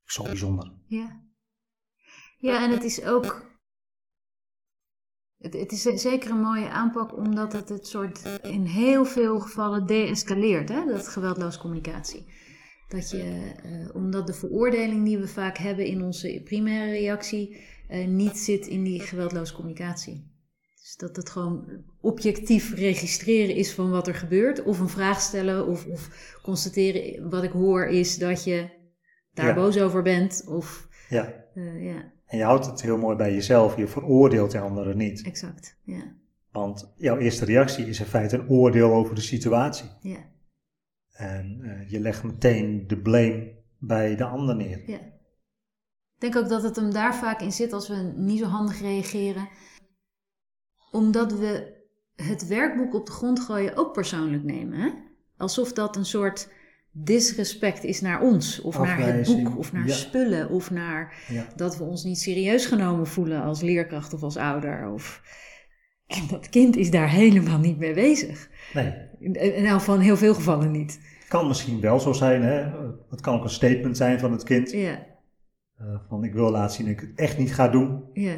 [0.05, 0.73] Zo bijzonder.
[0.87, 1.25] Ja.
[2.39, 3.55] Ja, en het is ook.
[5.37, 9.87] Het, het is zeker een mooie aanpak, omdat het het soort in heel veel gevallen
[9.87, 12.27] de-escaleert, hè, dat geweldloze communicatie.
[12.89, 17.57] Dat je, eh, omdat de veroordeling die we vaak hebben in onze primaire reactie,
[17.89, 20.35] eh, niet zit in die geweldloze communicatie.
[20.81, 25.67] Dus dat het gewoon objectief registreren is van wat er gebeurt, of een vraag stellen,
[25.67, 28.69] of, of constateren wat ik hoor is dat je
[29.35, 29.55] daar Ja.
[29.55, 31.45] boos over bent, of Ja.
[31.55, 33.77] eh, ja, En je houdt het heel mooi bij jezelf.
[33.77, 35.23] Je veroordeelt de anderen niet.
[35.23, 35.77] exact.
[35.85, 36.15] Ja,
[36.53, 39.89] Want jouw eerste reactie is in feite een oordeel over de situatie.
[40.01, 40.19] ja,
[41.17, 44.83] En eh, je legt meteen de blame bij de ander neer.
[44.91, 45.15] ja.
[46.15, 48.81] Ik denk ook dat het hem daar vaak in zit als we niet zo handig
[48.81, 49.49] reageren.
[50.91, 51.75] Omdat we
[52.15, 54.79] het werkboek op de grond gooien ook persoonlijk nemen.
[54.79, 54.91] Hè?
[55.37, 56.49] Alsof dat een soort
[56.91, 58.61] disrespect is naar ons.
[58.61, 59.95] Of naar het boek, of naar ja.
[59.95, 60.51] spullen.
[60.51, 61.47] Of naar Ja.
[61.57, 64.89] dat we ons niet serieus genomen voelen als leerkracht of als ouder.
[64.89, 65.23] Of...
[66.07, 68.51] En dat kind is daar helemaal niet mee bezig.
[68.75, 69.65] Nee, In, in
[70.01, 71.01] heel veel gevallen niet.
[71.19, 72.43] het kan misschien wel zo zijn.
[72.43, 72.63] Hè?
[73.11, 74.71] Het kan ook een statement zijn van het kind.
[74.71, 75.07] Ja,
[75.77, 78.05] eh, van ik wil laten zien dat ik het echt niet ga doen.
[78.13, 78.37] ja.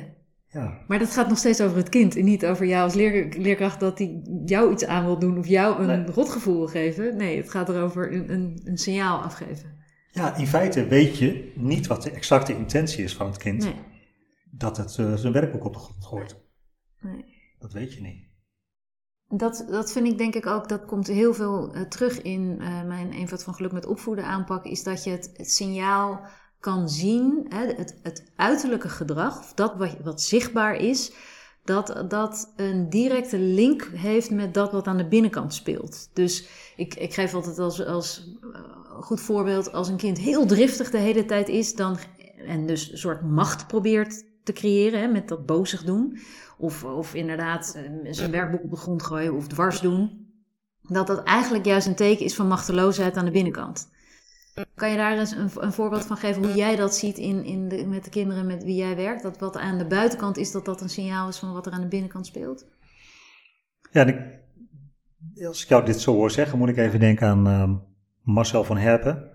[0.51, 3.35] Ja, Maar dat gaat nog steeds over het kind en niet over jou als leer-
[3.39, 6.07] leerkracht dat hij jou iets aan wil doen of jou een Nee.
[6.15, 7.17] rotgevoel wil geven.
[7.17, 9.77] Nee, het gaat erover een, een, een signaal afgeven.
[10.11, 13.63] ja, in feite weet je niet wat de exacte intentie is van het kind.
[13.65, 13.75] Nee,
[14.51, 16.37] Dat het eh, zijn werkboek op de grond gooit.
[17.01, 17.25] nee.
[17.59, 18.28] Dat weet je niet.
[19.31, 22.83] Dat, dat vind ik denk ik ook, dat komt heel veel eh, terug in eh,
[22.83, 26.21] mijn eenvoud van geluk met opvoeden aanpak, is dat je het, signaal
[26.61, 31.13] kan zien, hè, het, het uiterlijke gedrag, of dat wat, wat zichtbaar is,
[31.65, 36.11] dat dat een directe link heeft met dat wat aan de binnenkant speelt.
[36.13, 38.61] Dus ik, ik geef altijd als, als eh,
[39.01, 41.99] goed voorbeeld, als een kind heel driftig de hele tijd is, dan,
[42.47, 46.19] en dus een soort macht probeert te creëren hè, met dat bozig doen,
[46.59, 50.27] of, of inderdaad eh, zijn werkboek op de grond gooien of dwars doen,
[50.83, 53.91] dat dat eigenlijk juist een teken is van machteloosheid aan de binnenkant.
[54.75, 57.69] Kan je daar eens een, een voorbeeld van geven hoe jij dat ziet in, in
[57.69, 59.23] de, met de kinderen met wie jij werkt?
[59.23, 61.81] Dat wat aan de buitenkant is, dat dat een signaal is van wat er aan
[61.81, 62.67] de binnenkant speelt?
[63.91, 64.39] Ja, ik,
[65.47, 67.75] als ik jou dit zo hoor zeggen, moet ik even denken aan ehm,
[68.23, 69.31] Marcel van Herpen,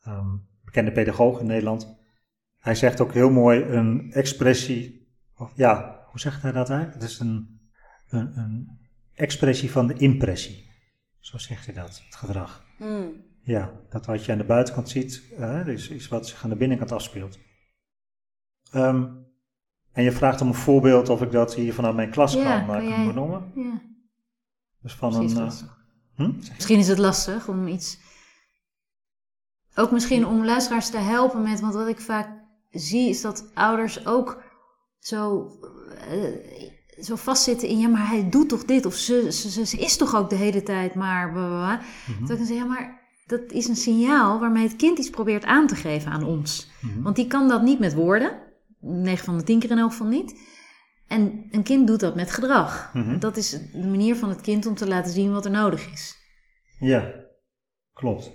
[0.00, 1.96] ehm, bekende pedagoog in Nederland.
[2.58, 7.00] Hij zegt ook heel mooi een expressie, of ja, hoe zegt hij dat eigenlijk?
[7.02, 7.60] Het is een,
[8.08, 8.78] een, een
[9.14, 10.70] expressie van de impressie.
[11.20, 12.64] Zo zegt hij dat, het gedrag.
[13.42, 15.22] Ja, dat wat je aan de buitenkant ziet,
[15.66, 17.38] is, is wat zich aan de binnenkant afspeelt.
[18.70, 19.06] Ehm,
[19.92, 22.66] en je vraagt om een voorbeeld of ik dat hier vanuit mijn klas Ja, kan,
[22.66, 23.52] kan eh, jij- benoemen.
[23.54, 23.80] Ja,
[24.82, 25.44] Dus van misschien is een.
[25.44, 25.84] het eh, lastig.
[26.14, 26.52] hm?
[26.54, 27.98] Misschien is het lastig om iets.
[29.74, 31.60] Ook misschien om luisteraars te helpen met.
[31.60, 32.28] Want wat ik vaak
[32.70, 34.42] zie is dat ouders ook
[34.98, 35.50] zo,
[37.00, 37.78] zo vastzitten in.
[37.78, 38.86] Ja, maar hij doet toch dit?
[38.86, 41.32] Of ze, ze, is toch ook de hele tijd maar.
[41.32, 41.80] bla.
[42.06, 42.26] Mhm.
[42.26, 45.66] Dat ik zeg, ja, maar dat is een signaal waarmee het kind iets probeert aan
[45.66, 46.70] te geven aan ons.
[46.80, 47.02] Mhm.
[47.02, 48.42] Want die kan dat niet met woorden.
[48.80, 50.34] 9 van de 10 keer in elk geval niet.
[51.06, 52.90] En een kind doet dat met gedrag.
[52.94, 53.18] Mhm.
[53.18, 56.16] Dat is de manier van het kind om te laten zien wat er nodig is.
[56.78, 57.14] Ja,
[57.92, 58.32] klopt.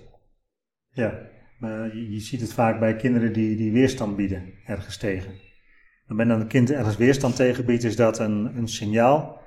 [0.92, 1.18] Ja,
[1.58, 5.49] maar je, je ziet het vaak bij kinderen die, die weerstand bieden ergens tegen.
[6.16, 9.40] Wanneer een kind ergens weerstand tegen biedt, is dat een, een signaal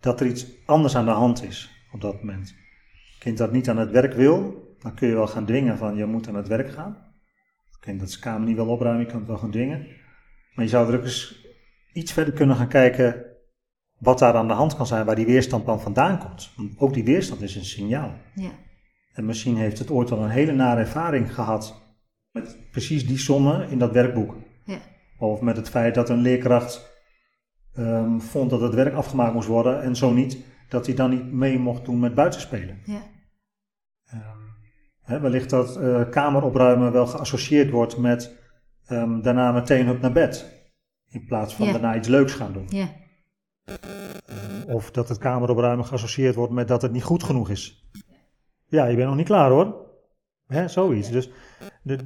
[0.00, 2.48] dat er iets anders aan de hand is op dat moment.
[2.48, 5.96] Een kind dat niet aan het werk wil, dan kun je wel gaan dwingen van
[5.96, 6.96] je moet aan het werk gaan.
[7.72, 9.86] Een kind dat zijn kamer niet wil opruimen, je kan het wel gaan dwingen.
[10.54, 11.46] Maar je zou er ook eens
[11.92, 13.24] iets verder kunnen gaan kijken
[13.98, 16.50] wat daar aan de hand kan zijn, waar die weerstand dan vandaan komt.
[16.56, 18.14] Want ook die weerstand is een signaal.
[18.34, 18.50] Ja.
[19.12, 21.82] En misschien heeft het ooit al een hele nare ervaring gehad
[22.30, 24.34] met precies die sommen in dat werkboek.
[24.64, 24.78] Ja.
[25.18, 26.90] Of met het feit dat een leerkracht
[27.74, 31.32] ehm, vond dat het werk afgemaakt moest worden en zo niet, dat hij dan niet
[31.32, 32.80] mee mocht doen met buitenspelen.
[32.84, 33.02] Ja.
[35.06, 38.44] Ehm, wellicht dat eh, kameropruimen wel geassocieerd wordt met
[38.86, 40.54] ehm, daarna meteen op naar bed.
[41.08, 41.72] In plaats van Ja.
[41.72, 42.66] daarna iets leuks gaan doen.
[42.68, 42.88] Ja.
[44.66, 47.88] Of dat het kameropruimen geassocieerd wordt met dat het niet goed genoeg is.
[48.66, 49.84] Ja, je bent nog niet klaar hoor.
[50.66, 51.10] Zoiets.
[51.10, 51.30] Dus
[51.82, 51.98] de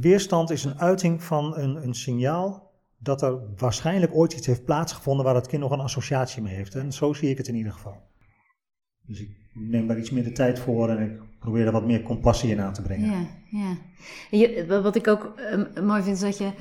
[0.00, 5.24] weerstand is een uiting van een, een signaal dat er waarschijnlijk ooit iets heeft plaatsgevonden
[5.24, 6.74] waar het kind nog een associatie mee heeft.
[6.74, 8.02] En zo zie ik het in ieder geval.
[9.06, 12.02] Dus ik neem daar iets meer de tijd voor en ik probeer er wat meer
[12.02, 13.10] compassie in aan te brengen.
[13.10, 13.76] Ja, ja.
[14.30, 16.52] Je, wat ik ook uh, mooi vind is dat je,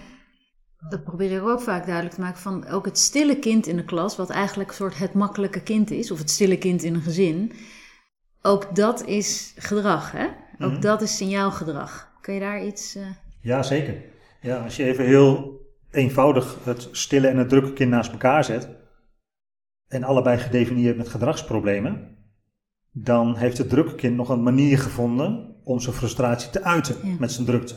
[0.89, 3.86] dat probeer ik ook vaak duidelijk te maken, van ook het stille kind in de
[3.86, 7.02] klas, wat eigenlijk een soort het makkelijke kind is, of het stille kind in een
[7.02, 7.52] gezin,
[8.41, 10.26] ook dat is gedrag, hè?
[10.60, 10.82] Ook Mhm.
[10.82, 12.12] dat is signaalgedrag.
[12.23, 12.95] Kun je daar iets...
[12.95, 13.05] Uh...
[13.41, 13.95] Ja, zeker.
[14.41, 18.69] Ja, als je even heel eenvoudig het stille en het drukke kind naast elkaar zet,
[19.88, 22.17] en allebei gedefinieerd met gedragsproblemen,
[22.91, 27.15] dan heeft het drukke kind nog een manier gevonden om zijn frustratie te uiten Ja.
[27.19, 27.75] met zijn drukte.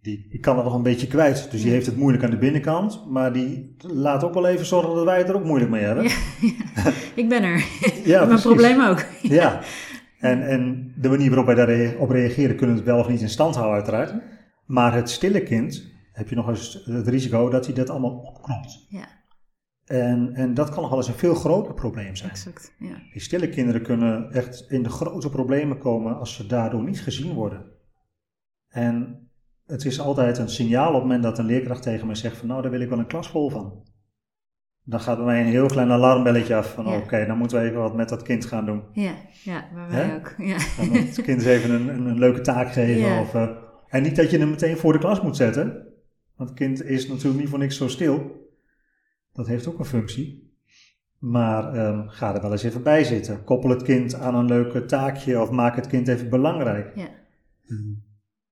[0.00, 2.38] Die, die kan het nog een beetje kwijt, dus die heeft het moeilijk aan de
[2.38, 5.84] binnenkant, maar die laat ook wel even zorgen dat wij het er ook moeilijk mee
[5.84, 6.04] hebben.
[6.04, 6.10] Ja,
[6.74, 6.92] ja.
[7.14, 7.64] Ik ben er.
[8.04, 9.04] Ja, Mijn probleem ook.
[9.22, 9.60] Ja,
[10.30, 13.28] en, en de manier waarop wij daarop reageren kunnen we het wel of niet in
[13.28, 14.14] stand houden uiteraard.
[14.66, 18.86] Maar het stille kind heb je nog eens het risico dat hij dat allemaal opknopt.
[18.88, 19.06] Ja,
[19.84, 22.30] En, en dat kan nog wel eens een veel groter probleem zijn.
[22.30, 22.74] exact.
[22.78, 23.02] Ja.
[23.12, 27.32] Die stille kinderen kunnen echt in de grote problemen komen als ze daardoor niet gezien
[27.32, 27.64] worden.
[28.68, 29.28] En
[29.66, 32.48] het is altijd een signaal op het moment dat een leerkracht tegen mij zegt van
[32.48, 33.84] nou daar wil ik wel een klas vol van.
[34.88, 36.96] Dan gaat bij mij een heel klein alarmbelletje af van Ja.
[36.96, 38.82] oké, dan moeten we even wat met dat kind gaan doen.
[38.92, 40.14] Ja, ja, bij mij Hè?
[40.16, 40.34] ook.
[40.38, 40.56] Ja.
[40.76, 43.00] Dan moet het kind eens even een, een, een leuke taak geven.
[43.08, 43.20] Ja.
[43.20, 43.48] Of, eh,
[43.88, 45.86] en niet dat je hem meteen voor de klas moet zetten.
[46.36, 48.44] Want het kind is natuurlijk niet voor niks zo stil.
[49.32, 50.54] Dat heeft ook een functie.
[51.18, 53.44] Maar ehm, ga er wel eens even bij zitten.
[53.44, 56.96] Koppel het kind aan een leuke taakje of maak het kind even belangrijk.
[56.96, 57.08] Ja.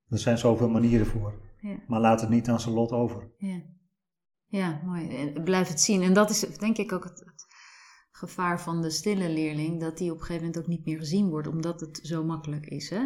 [0.09, 1.33] Er zijn zoveel manieren voor.
[1.61, 1.75] Ja.
[1.87, 3.23] Maar laat het niet aan zijn lot over.
[3.38, 3.61] Ja.
[4.57, 5.33] Ja, mooi.
[5.45, 6.03] Blijf het zien.
[6.03, 7.25] En dat is denk ik ook het,
[8.11, 11.29] gevaar van de stille leerling, dat die op een gegeven moment ook niet meer gezien
[11.29, 12.90] wordt, omdat het zo makkelijk is.
[12.90, 13.03] Hè?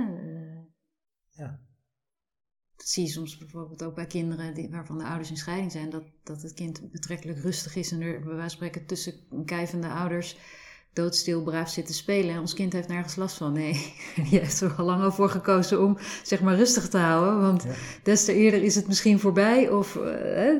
[1.30, 1.60] Ja.
[2.76, 5.90] Dat zie je soms bijvoorbeeld ook bij kinderen die, waarvan de ouders in scheiding zijn,
[5.90, 9.88] dat, dat het kind betrekkelijk rustig is en er bij wijze van spreken tussen kijvende
[9.88, 10.36] ouders
[10.92, 12.34] doodstil braaf zit te spelen.
[12.34, 13.52] En ons kind heeft nergens last van.
[13.52, 13.72] Nee,
[14.30, 17.40] je heeft er al lang al voor gekozen om zeg maar rustig te houden.
[17.40, 17.74] Want Ja.
[18.02, 19.68] des te eerder is het misschien voorbij.
[19.70, 20.56] Of eh,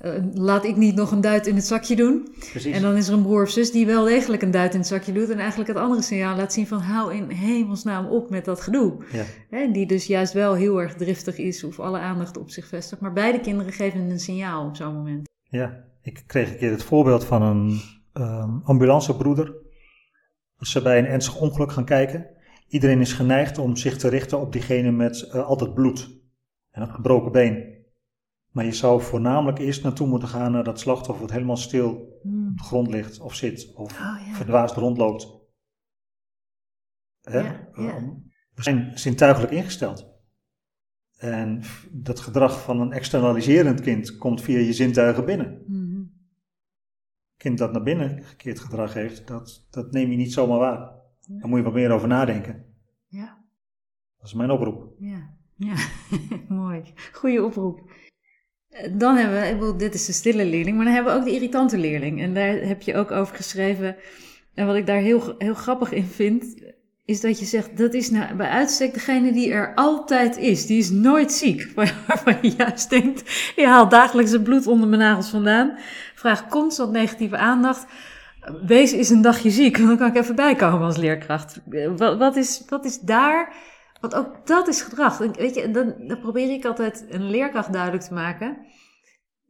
[0.00, 2.28] eh, laat ik niet nog een duit in het zakje doen.
[2.50, 2.74] Precies.
[2.74, 4.88] En dan is er een broer of zus die wel degelijk een duit in het
[4.88, 5.30] zakje doet.
[5.30, 8.96] En eigenlijk het andere signaal laat zien van hou in hemelsnaam op met dat gedoe.
[9.12, 9.24] Ja.
[9.50, 13.00] Hè, die dus juist wel heel erg driftig is of alle aandacht op zich vestigt.
[13.00, 15.28] Maar beide kinderen geven een signaal op zo'n moment.
[15.42, 17.80] Ja, ik kreeg een keer het voorbeeld van een
[18.12, 19.54] ehm, ambulancebroeder.
[20.58, 22.26] Als ze bij een ernstig ongeluk gaan kijken,
[22.68, 26.10] iedereen is geneigd om zich te richten op diegene met eh, altijd bloed
[26.70, 27.77] en een gebroken been.
[28.50, 31.90] Maar je zou voornamelijk eerst naartoe moeten gaan naar dat slachtoffer wat helemaal stil
[32.50, 34.34] op de grond ligt of zit of Oh ja.
[34.34, 35.36] verdwaasd rondloopt.
[37.20, 37.38] Hè?
[37.40, 37.96] Ja, ja.
[37.96, 38.02] Eh,
[38.54, 40.16] We zijn zintuigelijk ingesteld.
[41.16, 46.02] En dat gedrag van een externaliserend kind komt via je zintuigen binnen Mhm.
[47.36, 50.78] kind dat naar binnen gekeerd gedrag heeft, dat, dat neem je niet zomaar waar.
[51.28, 52.64] Daar moet je wat meer over nadenken.
[53.06, 53.44] Ja,
[54.18, 54.94] Dat is mijn oproep.
[54.98, 55.74] ja, ja.
[56.48, 56.82] mooi.
[57.12, 57.90] Goeie oproep.
[58.92, 61.24] Dan hebben we, ik bedoel, dit is de stille leerling, maar dan hebben we ook
[61.24, 62.22] de irritante leerling.
[62.22, 63.96] En daar heb je ook over geschreven.
[64.54, 66.54] En wat ik daar heel, heel grappig in vind,
[67.04, 70.66] is dat je zegt, dat is nou bij uitstek degene die er altijd is.
[70.66, 71.72] Die is nooit ziek.
[72.06, 75.78] Waarvan je juist denkt, je haalt dagelijks het bloed onder mijn nagels vandaan.
[76.14, 77.86] Vraag constant negatieve aandacht.
[78.66, 81.60] Wees eens een dagje ziek, dan kan ik even bijkomen als leerkracht.
[81.96, 83.52] Wat, wat, is, wat is daar...
[84.00, 85.20] Want ook dat is gedrag.
[85.20, 88.56] En Weet je, dan, dan probeer ik altijd een leerkracht duidelijk te maken.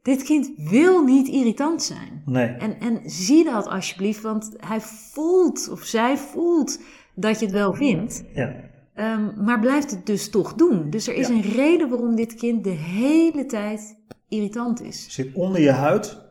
[0.01, 2.21] Dit kind wil niet irritant zijn.
[2.25, 6.79] Nee, En, en zie dat alsjeblieft, want hij voelt of zij voelt
[7.15, 8.23] dat je het wel vindt.
[8.33, 8.55] ja,
[8.93, 10.89] Ehm, maar blijft het dus toch doen.
[10.89, 11.33] Dus er is Ja.
[11.33, 15.05] een reden waarom dit kind de hele tijd irritant is.
[15.09, 16.21] zit onder je huid.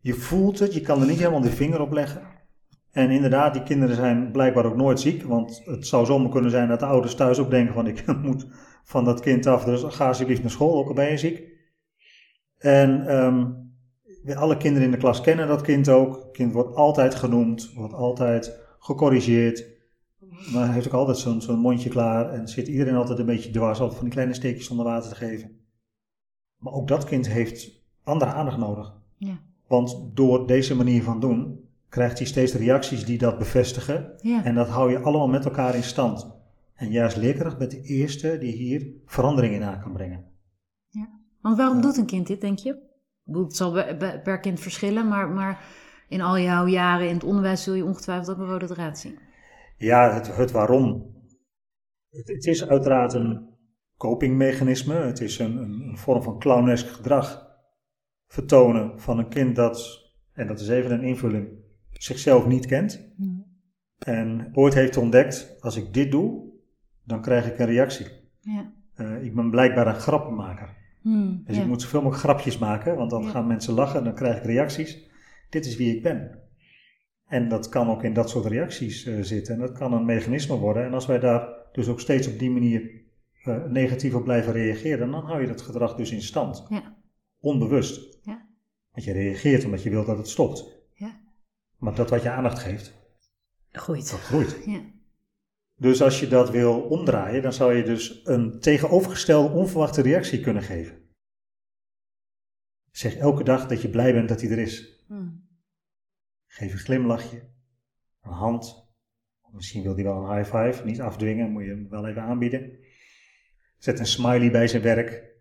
[0.00, 2.22] Je voelt het, je kan er niet helemaal de vinger op leggen.
[2.96, 5.22] En inderdaad, die kinderen zijn blijkbaar ook nooit ziek.
[5.22, 8.46] Want het zou zomaar kunnen zijn dat de ouders thuis ook denken van ik moet
[8.84, 9.64] van dat kind af.
[9.64, 11.42] Dus ga alsjeblieft naar school, ook al ben je ziek.
[12.58, 13.46] En ehm,
[14.38, 16.16] alle kinderen in de klas kennen dat kind ook.
[16.16, 19.66] Het kind wordt altijd genoemd, wordt altijd gecorrigeerd.
[20.52, 23.50] Maar hij heeft ook altijd zo'n zo'n mondje klaar en zit iedereen altijd een beetje
[23.50, 25.60] dwars, altijd van die kleine steekjes onder water te geven.
[26.56, 28.94] Maar ook dat kind heeft andere aandacht nodig.
[29.16, 29.38] Ja.
[29.66, 34.12] Want door deze manier van doen, krijgt hij steeds reacties die dat bevestigen.
[34.16, 34.44] Ja.
[34.44, 36.34] En dat hou je allemaal met elkaar in stand.
[36.74, 40.34] En juist leerkracht bent de eerste die hier verandering in aan kan brengen.
[41.46, 42.78] Want waarom doet een kind dit, denk je?
[43.24, 43.72] Het zal
[44.22, 45.64] per kind verschillen, maar, maar
[46.08, 49.18] in al jouw jaren in het onderwijs zul je ongetwijfeld ook een rode draad zien.
[49.76, 51.14] Ja, het, het waarom.
[52.10, 53.48] Het, het, is uiteraard een
[53.96, 54.94] copingmechanisme.
[54.94, 57.46] Het is een, een vorm van clownesk gedrag
[58.26, 61.48] vertonen van een kind dat, en dat is even een invulling,
[62.02, 63.12] zichzelf niet kent.
[63.16, 63.44] Mm.
[63.98, 66.52] En ooit heeft ontdekt, als ik dit doe,
[67.04, 68.06] dan krijg ik een reactie.
[68.40, 68.72] Ja.
[68.96, 70.74] Uh, ik ben blijkbaar een grappenmaker.
[71.02, 74.14] Mm, dus ik moet zoveel mogelijk grapjes maken, want dan gaan mensen lachen en dan
[74.14, 75.10] krijg ik reacties.
[75.50, 76.38] Dit is wie ik ben.
[77.26, 79.54] En dat kan ook in dat soort reacties uh, zitten.
[79.54, 80.84] En dat kan een mechanisme worden.
[80.84, 82.90] En als wij daar dus ook steeds op die manier
[83.44, 86.66] uh, negatief op blijven reageren, dan hou je dat gedrag dus in stand.
[86.68, 86.96] Ja.
[87.40, 88.18] Onbewust.
[88.22, 88.46] Ja.
[88.92, 90.75] Want je reageert omdat je wilt dat het stopt.
[91.86, 92.94] Maar dat wat je aandacht geeft,
[93.72, 94.10] groeit.
[94.10, 94.64] Dat groeit.
[94.64, 94.80] Ja.
[95.74, 100.62] Dus als je dat wil omdraaien, dan zou je dus een tegenovergestelde onverwachte reactie kunnen
[100.62, 101.14] geven.
[102.90, 105.04] Zeg elke dag dat je blij bent dat hij er is.
[105.06, 105.48] Hmm.
[106.46, 107.48] Geef een glimlachje,
[108.22, 108.90] een hand.
[109.50, 112.78] Misschien wil hij wel een high five, niet afdwingen, moet je hem wel even aanbieden.
[113.78, 115.34] Zet een smiley bij zijn werk.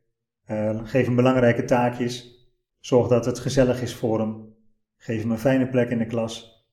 [0.48, 2.46] Uh, geef hem belangrijke taakjes.
[2.80, 4.55] Zorg dat het gezellig is voor hem.
[5.06, 6.64] Geef hem een fijne plek in de klas.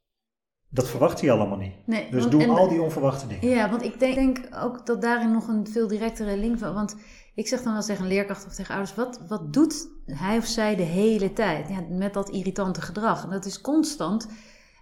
[0.69, 1.75] Dat verwacht hij allemaal niet.
[1.87, 3.49] Nee, dus doe al die onverwachte dingen.
[3.49, 6.75] Ja, want ik denk, denk, ook dat daarin nog een veel directere link van.
[6.75, 6.97] Want
[7.35, 10.45] ik zeg dan wel tegen een leerkracht of tegen ouders: wat, wat doet hij of
[10.45, 13.25] zij de hele tijd ja, met dat irritante gedrag?
[13.25, 14.29] En dat is constant,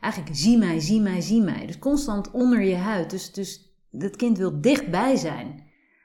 [0.00, 1.66] eigenlijk zie mij, zie mij, zie mij.
[1.66, 3.10] Dus constant onder je huid.
[3.10, 5.62] Dus, dus het kind wil dichtbij zijn.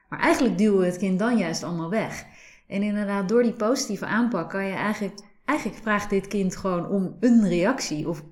[0.09, 2.25] Maar eigenlijk duwen we het kind dan juist allemaal weg.
[2.67, 5.33] En inderdaad, door die positieve aanpak kan je eigenlijk.
[5.45, 8.23] Eigenlijk vraagt dit kind gewoon om een reactie of,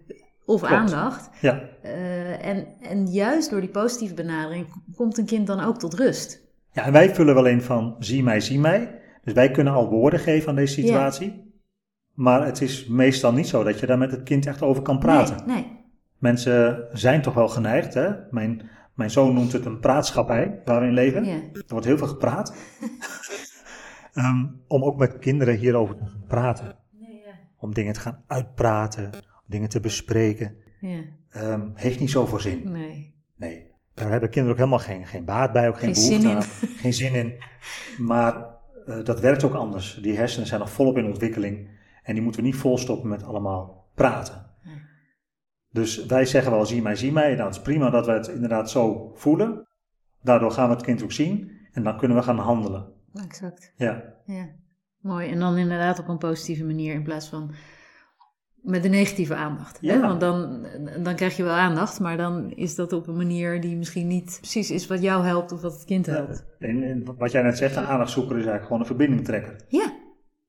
[0.46, 1.30] of aandacht.
[1.42, 1.62] Ja.
[1.84, 6.42] Uh, en, en juist door die positieve benadering komt een kind dan ook tot rust.
[6.72, 9.02] Ja, en wij vullen wel in van zie mij, zie mij.
[9.24, 11.52] Dus wij kunnen al woorden geven aan deze situatie.
[12.14, 15.00] Maar het is meestal niet zo dat je daar met het kind echt over kan
[15.00, 15.38] praten.
[15.46, 15.82] Nee, nee.
[16.18, 18.10] Mensen zijn toch wel geneigd, hè?
[18.30, 21.26] Mijn, mijn zoon noemt het een praatschappij waar we in leven.
[21.26, 21.34] Ja.
[21.34, 22.56] Er wordt heel veel gepraat.
[24.14, 26.76] um, om ook met kinderen hierover te praten.
[27.64, 30.56] Om dingen te gaan uitpraten, om dingen te bespreken.
[30.80, 31.02] Ja.
[31.36, 32.72] Um, heeft niet zoveel zin.
[32.72, 33.16] Nee.
[33.36, 33.72] Nee.
[33.94, 36.94] Daar hebben kinderen ook helemaal geen, geen baat bij, ook geen, geen behoefte aan, geen
[36.94, 37.44] zin in.
[37.98, 38.46] Maar
[38.86, 40.00] uh, dat werkt ook anders.
[40.02, 41.70] Die hersenen zijn nog volop in ontwikkeling
[42.04, 44.52] en die moeten we niet volstoppen met allemaal praten.
[45.70, 47.36] Dus wij zeggen wel, zie mij, zie mij.
[47.36, 49.68] Nou, het is prima dat we het inderdaad zo voelen.
[50.22, 52.92] Daardoor gaan we het kind ook zien en dan kunnen we gaan handelen.
[53.14, 53.74] Exact.
[53.76, 54.04] Ja.
[54.26, 54.50] ja.
[55.04, 55.30] Mooi.
[55.30, 57.52] En dan inderdaad op een positieve manier in plaats van
[58.62, 59.78] met de negatieve aandacht.
[59.82, 59.94] Ja.
[59.94, 60.00] Hè?
[60.00, 60.68] Want dan,
[61.04, 64.38] dan krijg je wel aandacht, maar dan is dat op een manier die misschien niet
[64.40, 66.46] precies is wat jou helpt of wat het kind helpt.
[66.60, 69.66] en, wat jij net zegt, een aandachtzoeker is eigenlijk gewoon een verbindingtrekker.
[69.68, 69.94] Ja.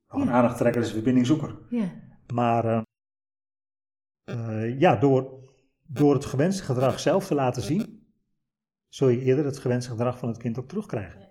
[0.09, 1.59] Een aandachttrekker is een verbindingzoeker.
[1.71, 1.91] Ja.
[2.35, 2.83] Maar uh,
[4.25, 5.31] uh, ja, door,
[5.83, 8.07] door het gewenste gedrag zelf te laten zien,
[8.89, 11.29] zul je eerder het gewenste gedrag van het kind ook terugkrijgen.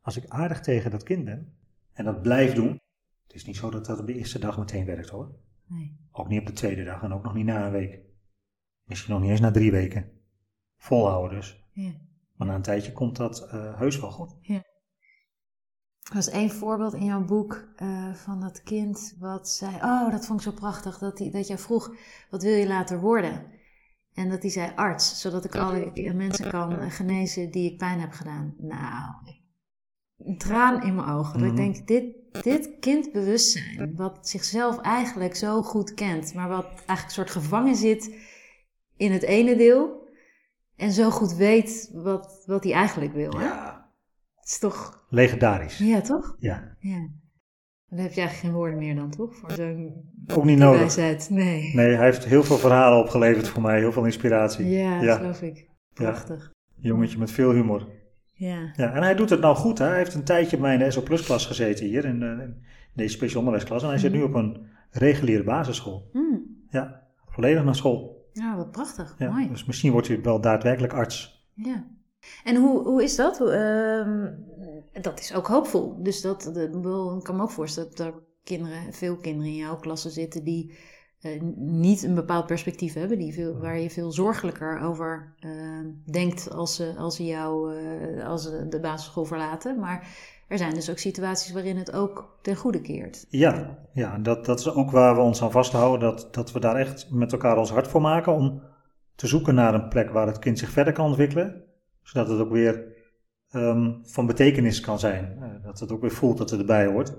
[0.00, 1.62] Als ik aardig tegen dat kind ben
[1.94, 2.80] en dat blijf doen,
[3.26, 5.34] het is niet zo dat dat op de eerste dag meteen werkt hoor.
[5.66, 5.96] Nee.
[6.12, 8.00] Ook niet op de tweede dag en ook nog niet na een week.
[8.84, 10.10] Misschien nog niet eens na drie weken.
[10.76, 11.64] Volhouden dus.
[11.72, 11.92] Ja.
[12.34, 14.36] Maar na een tijdje komt dat uh, heus wel goed.
[14.40, 14.62] Ja.
[16.02, 19.74] Er was één voorbeeld in jouw boek uh, van dat kind wat zei...
[19.74, 20.98] Oh, dat vond ik zo prachtig.
[20.98, 21.94] Dat, die, dat jij vroeg,
[22.30, 23.52] wat wil je later worden?
[24.12, 28.12] En dat hij zei arts, zodat ik alle mensen kan genezen die ik pijn heb
[28.12, 28.54] gedaan.
[28.58, 29.14] Nou,
[30.18, 31.38] een traan in mijn ogen.
[31.38, 31.62] Dat ik mhm.
[31.62, 32.04] denk, dit,
[32.42, 38.14] dit kindbewustzijn, wat zichzelf eigenlijk zo goed kent, maar wat eigenlijk een soort gevangen zit
[38.96, 40.08] in het ene deel
[40.76, 43.30] en zo goed weet wat, wat hij eigenlijk wil.
[43.30, 43.44] Hè?
[43.44, 43.90] Ja.
[44.34, 45.06] Het is toch...
[45.08, 45.78] Legendarisch.
[45.78, 46.36] Ja, toch?
[46.38, 46.76] Ja.
[46.78, 47.08] ja.
[47.88, 49.36] Dan heb je eigenlijk geen woorden meer dan, toch?
[49.36, 50.78] Voor zo'n Ook niet nodig.
[50.78, 51.30] Wijsheid.
[51.30, 51.74] Nee.
[51.74, 54.68] Nee, hij heeft heel veel verhalen opgeleverd voor mij, heel veel inspiratie.
[54.68, 55.16] Ja, ja.
[55.16, 55.68] geloof ik.
[55.92, 56.52] Prachtig.
[56.76, 57.88] Jongetje met veel humor.
[58.34, 58.72] Ja.
[58.76, 58.94] ja.
[58.94, 59.78] En hij doet het nou goed.
[59.78, 59.86] Hè?
[59.86, 63.38] Hij heeft een tijdje bij de SO Plus klas gezeten hier, in, in deze speciaal
[63.38, 63.82] onderwijsklas.
[63.82, 64.26] En hij zit nu mhm.
[64.26, 66.10] op een reguliere basisschool.
[66.12, 66.66] Mm.
[66.70, 68.28] Ja, volledig naar school.
[68.32, 69.14] Ja, wat prachtig.
[69.18, 69.48] Ja, Mooi.
[69.48, 71.46] Dus misschien wordt hij wel daadwerkelijk arts.
[71.54, 71.86] Ja.
[72.44, 73.40] En hoe, hoe is dat?
[73.40, 74.26] Uh,
[75.02, 76.02] dat is ook hoopvol.
[76.02, 76.56] Dus dat, dat,
[77.16, 78.14] ik kan me ook voorstellen dat er
[78.44, 80.78] kinderen, veel kinderen in jouw klasse zitten die
[81.24, 85.50] uh, niet een bepaald perspectief hebben, die veel, waar je veel zorgelijker over uh,
[86.10, 89.78] denkt als ze, als ze jou uh, als ze de basisschool verlaten.
[89.78, 90.08] Maar
[90.48, 93.26] er zijn dus ook situaties waarin het ook ten goede keert.
[93.28, 96.76] Ja, ja dat, dat is ook waar we ons aan vasthouden, dat, dat we daar
[96.76, 98.62] echt met elkaar ons hart voor maken om
[99.14, 101.62] te zoeken naar een plek waar het kind zich verder kan ontwikkelen,
[102.02, 102.92] zodat het ook weer
[103.52, 107.14] um, van betekenis kan zijn, dat het ook weer voelt dat het erbij hoort.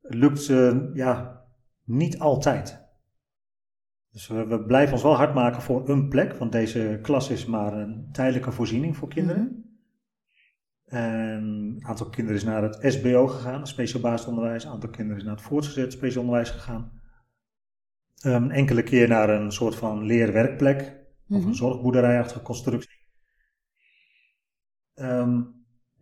[0.00, 0.46] Lukt,
[0.94, 1.37] ja,
[1.88, 2.86] niet altijd.
[4.12, 7.46] Dus we, we blijven ons wel hard maken voor een plek, want deze klas is
[7.46, 9.42] maar een tijdelijke voorziening voor kinderen.
[9.42, 9.66] Mhm.
[10.98, 14.64] En een aantal kinderen is naar het SBO gegaan, speciaal basisonderwijs.
[14.64, 17.00] Een aantal kinderen is naar het voortgezet speciaal onderwijs gegaan.
[18.18, 20.80] Een enkele keer naar een soort van leerwerkplek
[21.28, 21.48] of Mhm.
[21.48, 23.06] een zorgboerderijachtige constructie.
[24.94, 25.42] Ehm,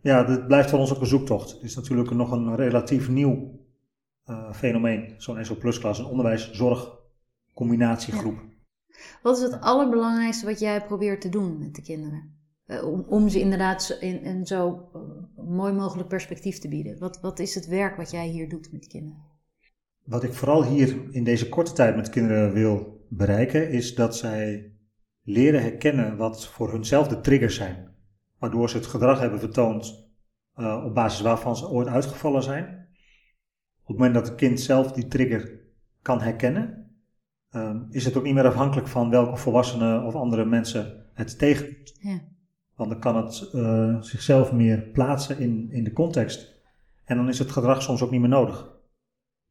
[0.01, 1.53] ja, dit blijft voor ons ook een zoektocht.
[1.53, 3.66] Het is natuurlijk nog een relatief nieuw
[4.27, 8.39] eh, fenomeen, zo'n SO Plus klas, een onderwijs-zorg-combinatiegroep.
[9.23, 12.35] Wat is het allerbelangrijkste wat jij probeert te doen met de kinderen?
[12.65, 15.01] Eh, om, om ze inderdaad in een zo eh,
[15.45, 16.99] mooi mogelijk perspectief te bieden.
[16.99, 19.25] Wat, wat is het werk wat jij hier doet met de kinderen?
[20.05, 24.73] Wat ik vooral hier in deze korte tijd met kinderen wil bereiken, is dat zij
[25.23, 27.95] leren herkennen wat voor hunzelf de triggers zijn.
[28.39, 30.05] Waardoor ze het gedrag hebben vertoond
[30.85, 32.86] op basis waarvan ze ooit uitgevallen zijn.
[33.87, 35.61] Op het moment dat het kind zelf die trigger
[36.03, 36.91] kan herkennen,
[37.49, 41.77] eh, is het ook niet meer afhankelijk van welke volwassenen of andere mensen het tegen.
[42.01, 42.21] Ja.
[42.75, 46.55] Want dan kan het eh, zichzelf meer plaatsen in, in de context.
[47.05, 48.75] En dan is het gedrag soms ook niet meer nodig.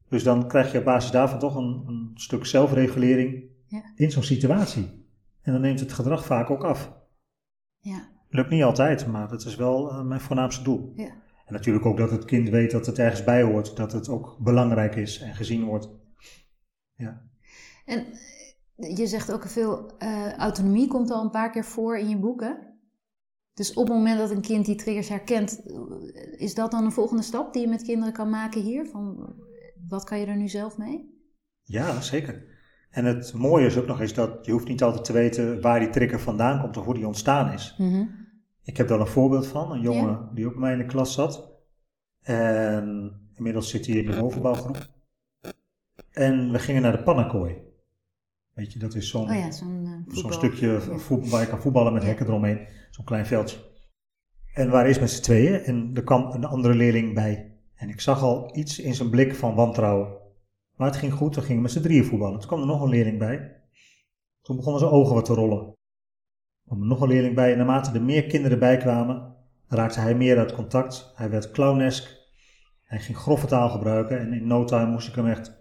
[0.08, 3.82] Dus dan krijg je op basis daarvan toch een, een stuk zelfregulering Ja.
[3.94, 5.04] in zo'n situatie.
[5.42, 6.92] En dan neemt het gedrag vaak ook af.
[7.78, 10.92] Ja, Lukt niet altijd, maar dat is wel eh, mijn voornaamste doel.
[10.96, 11.24] ja.
[11.46, 14.38] En natuurlijk ook dat het kind weet dat het ergens bij hoort, dat het ook
[14.38, 15.88] belangrijk is en gezien wordt.
[16.96, 17.22] Ja,
[17.84, 18.06] En
[18.76, 22.74] je zegt ook veel, eh, autonomie komt al een paar keer voor in je boeken.
[23.54, 25.62] Dus op het moment dat een kind die triggers herkent,
[26.36, 28.86] is dat dan een volgende stap die je met kinderen kan maken hier?
[28.86, 29.34] Van,
[29.88, 31.14] wat kan je er nu zelf mee?
[31.62, 32.54] ja zeker.
[32.90, 35.80] En het mooie is ook nog eens dat je hoeft niet altijd te weten waar
[35.80, 37.74] die trigger vandaan komt of hoe die ontstaan is.
[37.78, 38.04] Mhm.
[38.66, 40.30] Ik heb daar een voorbeeld van, een jongen Ja.
[40.34, 41.50] die ook bij mij in de klas zat.
[42.22, 44.86] En inmiddels zit hij in de bovenbouwgroep.
[46.12, 47.56] En we gingen naar de pannenkooi.
[48.52, 50.98] Weet je, dat is zo'n Oh ja, zo'n eh, zo'n stukje Ja.
[50.98, 52.66] voetbal, waar je kan voetballen met hekken eromheen.
[52.90, 53.58] Zo'n klein veldje.
[54.54, 57.58] En we waren eerst met z'n tweeën en er kwam een andere leerling bij.
[57.74, 60.16] En ik zag al iets in zijn blik van wantrouwen.
[60.76, 62.38] Maar het ging goed, we gingen met z'n drieën voetballen.
[62.38, 63.60] Toen kwam er nog een leerling bij.
[64.42, 65.75] Toen begonnen zijn ogen wat te rollen.
[66.66, 69.34] Kwam er nog een leerling bij en naarmate er meer kinderen bij kwamen,
[69.68, 71.12] raakte hij meer uit contact.
[71.14, 72.24] Hij werd clownesk.
[72.82, 75.52] Hij ging grove taal gebruiken en in no time moest ik hem echt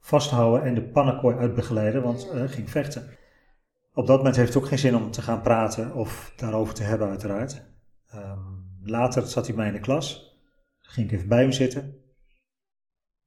[0.00, 3.18] vasthouden en de pannenkooi uitbegeleiden, want eh, hij ging vechten.
[3.94, 6.82] Op dat moment heeft het ook geen zin om te gaan praten of daarover te
[6.82, 7.62] hebben, uiteraard.
[8.08, 8.38] Ehm,
[8.82, 10.38] later zat hij bij mij in de klas.
[10.80, 11.94] Ging ik even bij hem zitten.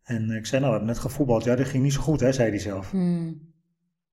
[0.04, 1.44] En ik zei, nou, we hebben net gevoetbald.
[1.44, 2.92] Ja, dat ging niet zo goed, hè, zei hij zelf.
[2.92, 3.54] Hmm.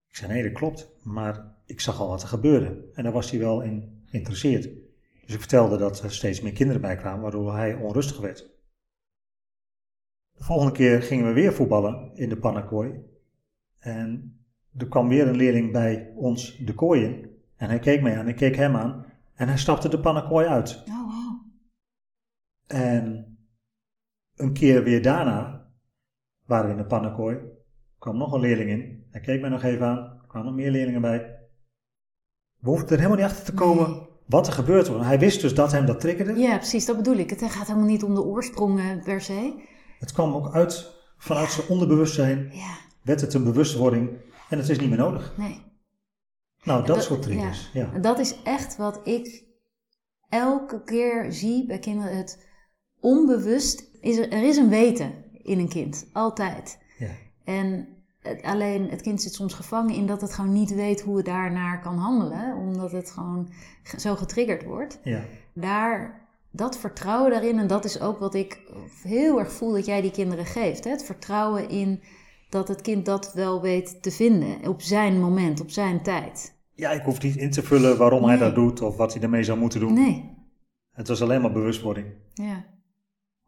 [0.09, 0.91] Ik zei, nee, dat klopt.
[1.03, 2.91] Maar ik zag al wat er gebeurde.
[2.95, 4.62] En daar was hij wel in geïnteresseerd.
[5.25, 8.51] Dus ik vertelde dat er steeds meer kinderen bij kwamen, waardoor hij onrustig werd.
[10.33, 13.05] De volgende keer gingen we weer voetballen in de pannenkooi.
[13.79, 14.39] En
[14.77, 17.31] er kwam weer een leerling bij ons de kooi in.
[17.57, 19.07] En hij keek mij aan, ik keek hem aan.
[19.35, 20.85] En hij stapte de pannenkooi uit.
[20.89, 21.41] Oh, wow.
[22.66, 23.39] En
[24.37, 25.68] een keer weer daarna
[26.45, 27.39] waren we in de pannenkooi.
[27.99, 29.07] kwam nog een leerling in.
[29.11, 29.99] Hij keek mij nog even aan.
[29.99, 31.39] Er kwamen nog meer leerlingen bij.
[32.61, 34.06] We hoefden er helemaal niet achter te komen Nee.
[34.26, 35.04] wat er gebeurd was.
[35.06, 36.34] Hij wist dus dat hem dat triggerde.
[36.40, 37.30] Ja, precies, dat bedoel ik.
[37.30, 39.62] Het gaat helemaal niet om de oorsprong per se.
[39.98, 42.50] Het kwam ook uit vanuit zijn onderbewustzijn.
[42.52, 44.11] Ja, Werd het een bewustwording.
[44.48, 45.34] En het is niet meer nodig.
[45.36, 45.62] nee.
[46.62, 47.70] Nou, dat, Dat- soort triggers.
[47.72, 47.90] Ja.
[47.92, 49.44] En Dat is echt wat ik
[50.28, 52.16] elke keer zie bij kinderen.
[52.16, 52.46] Het
[53.00, 56.78] onbewust is er, er is een weten in een kind, altijd.
[56.98, 57.08] Ja.
[57.44, 57.88] En
[58.23, 61.27] het, alleen het kind zit soms gevangen in dat het gewoon niet weet hoe het
[61.27, 63.49] daarnaar kan handelen, omdat het gewoon
[63.83, 64.99] ge- zo getriggerd wordt.
[65.05, 65.21] Ja.
[65.53, 68.59] Daar, dat vertrouwen daarin, en dat is ook wat ik
[69.03, 70.85] heel erg voel dat jij die kinderen geeft.
[70.85, 70.91] Hè?
[70.91, 72.01] Het vertrouwen in
[72.49, 76.59] dat het kind dat wel weet te vinden op zijn moment, op zijn tijd.
[76.75, 79.43] ja, ik hoef niet in te vullen waarom hij dat doet of wat hij ermee
[79.43, 79.93] zou moeten doen.
[79.93, 80.35] Nee,
[80.93, 82.07] Het was alleen maar bewustwording.
[82.35, 82.64] ja.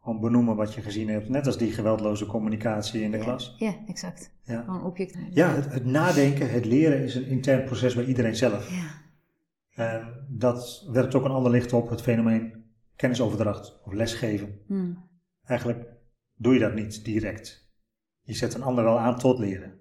[0.03, 1.29] Gewoon benoemen wat je gezien hebt.
[1.29, 3.55] Net als die geweldloze communicatie in de Ja, klas.
[3.57, 4.31] Ja, exact.
[4.43, 4.61] Ja.
[4.61, 5.17] Gewoon object.
[5.29, 8.69] Ja, het, het nadenken, het leren is een intern proces bij iedereen zelf.
[8.71, 9.01] Ja,
[9.83, 12.63] En dat werpt ook een ander licht op, het fenomeen
[12.95, 14.59] kennisoverdracht of lesgeven.
[14.67, 14.93] hm.
[15.43, 15.85] Eigenlijk
[16.35, 17.71] doe je dat niet direct.
[18.21, 19.73] Je zet een ander wel aan tot leren.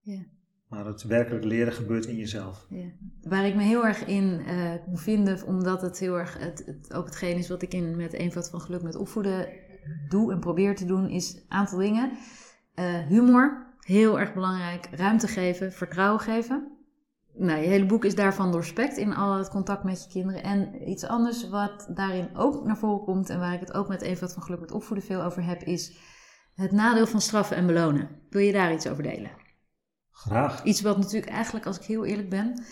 [0.00, 0.22] Ja.
[0.68, 2.66] Maar het werkelijk leren gebeurt in jezelf.
[2.68, 2.84] Ja.
[3.22, 6.94] Waar ik me heel erg in eh kon vinden, omdat het heel erg het, het,
[6.94, 9.48] ook hetgeen is wat ik in met eenvoud van geluk met opvoeden
[10.08, 12.10] doe en probeer te doen, is een aantal dingen.
[12.74, 14.88] Eh, humor, heel erg belangrijk.
[14.90, 16.78] Ruimte geven, vertrouwen geven.
[17.34, 20.42] Nou, je hele boek is daarvan doorspekt in al het contact met je kinderen.
[20.42, 24.02] En iets anders wat daarin ook naar voren komt en waar ik het ook met
[24.02, 25.98] eenvoud van geluk met opvoeden veel over heb, is
[26.54, 28.08] het nadeel van straffen en belonen.
[28.30, 29.30] Wil je daar iets over delen?
[30.10, 30.64] Graag.
[30.64, 32.62] Iets wat natuurlijk eigenlijk, als ik heel eerlijk ben,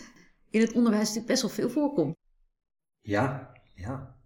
[0.49, 2.15] in het onderwijs natuurlijk best wel veel voorkomt.
[2.99, 4.16] Ja, ja.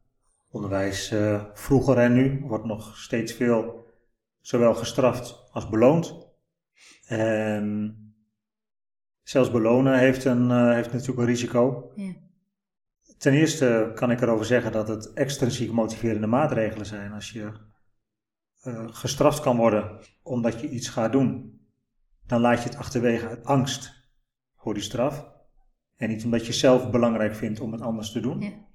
[0.51, 3.85] Onderwijs uh, vroeger en nu wordt nog steeds veel
[4.39, 6.29] zowel gestraft als beloond.
[7.05, 7.95] En
[9.23, 11.91] zelfs belonen heeft, een, uh, heeft natuurlijk een risico.
[11.95, 12.13] Ja.
[13.17, 17.11] Ten eerste kan ik erover zeggen dat het extrinsiek motiverende maatregelen zijn.
[17.11, 17.51] Als je
[18.63, 21.59] uh, gestraft kan worden omdat je iets gaat doen,
[22.25, 24.09] dan laat je het achterwege uit angst
[24.55, 25.29] voor die straf.
[25.95, 28.41] En niet omdat je zelf belangrijk vindt om het anders te doen.
[28.41, 28.69] Ja.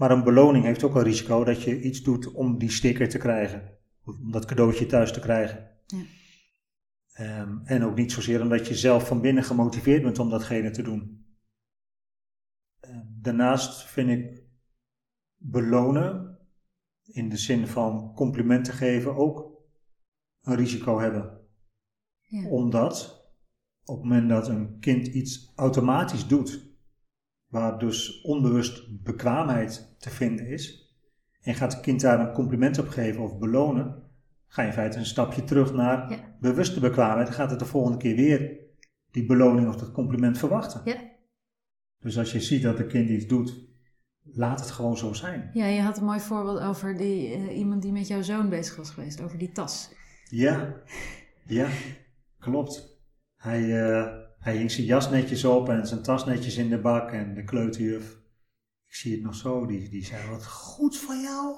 [0.00, 3.18] Maar een beloning heeft ook een risico dat je iets doet om die sticker te
[3.18, 3.78] krijgen.
[4.04, 5.70] Of om dat cadeautje thuis te krijgen.
[5.86, 7.40] Ja.
[7.40, 10.82] Um, en ook niet zozeer omdat je zelf van binnen gemotiveerd bent om datgene te
[10.82, 11.26] doen.
[12.84, 14.44] Uh, daarnaast vind ik
[15.36, 16.38] belonen,
[17.02, 19.62] in de zin van complimenten geven, ook
[20.40, 21.40] een risico hebben.
[22.20, 22.48] Ja.
[22.48, 23.24] Omdat
[23.84, 26.69] op het moment dat een kind iets automatisch doet,
[27.50, 30.94] waar dus onbewust bekwaamheid te vinden is,
[31.42, 34.02] en gaat het kind daar een compliment op geven of belonen,
[34.46, 36.36] ga je in feite een stapje terug naar Ja.
[36.40, 37.26] bewuste bekwaamheid.
[37.26, 38.58] Dan gaat het de volgende keer weer
[39.10, 40.80] die beloning of dat compliment verwachten.
[40.84, 40.96] Ja.
[41.98, 43.68] Dus als je ziet dat een kind iets doet,
[44.32, 45.50] laat het gewoon zo zijn.
[45.52, 48.76] Ja, je had een mooi voorbeeld over die, eh, iemand die met jouw zoon bezig
[48.76, 49.90] was geweest, over die tas.
[50.28, 50.74] Ja,
[51.44, 51.68] ja,
[52.38, 52.98] klopt.
[53.36, 54.06] Hij, eh,
[54.40, 57.44] hij hing zijn jas netjes op en zijn tas netjes in de bak en de
[57.44, 58.18] kleuterjuf.
[58.86, 61.56] Ik zie het nog zo, die, die zei, wat goed van jou.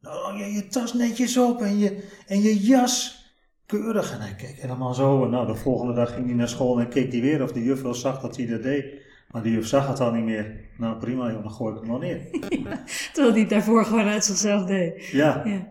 [0.00, 3.24] Nou, je, je tas netjes op en je, en je jas
[3.66, 4.12] keurig.
[4.12, 5.24] En hij keek helemaal zo.
[5.24, 7.62] En nou, de volgende dag ging hij naar school en keek hij weer of de
[7.62, 9.00] juf wel zag dat hij dat deed.
[9.30, 10.70] Maar de juf zag het al niet meer.
[10.78, 12.20] Nou prima, joh, dan gooi ik hem wel neer.
[13.12, 15.06] Terwijl hij het daarvoor gewoon uit zichzelf deed.
[15.06, 15.70] Ja, Ja.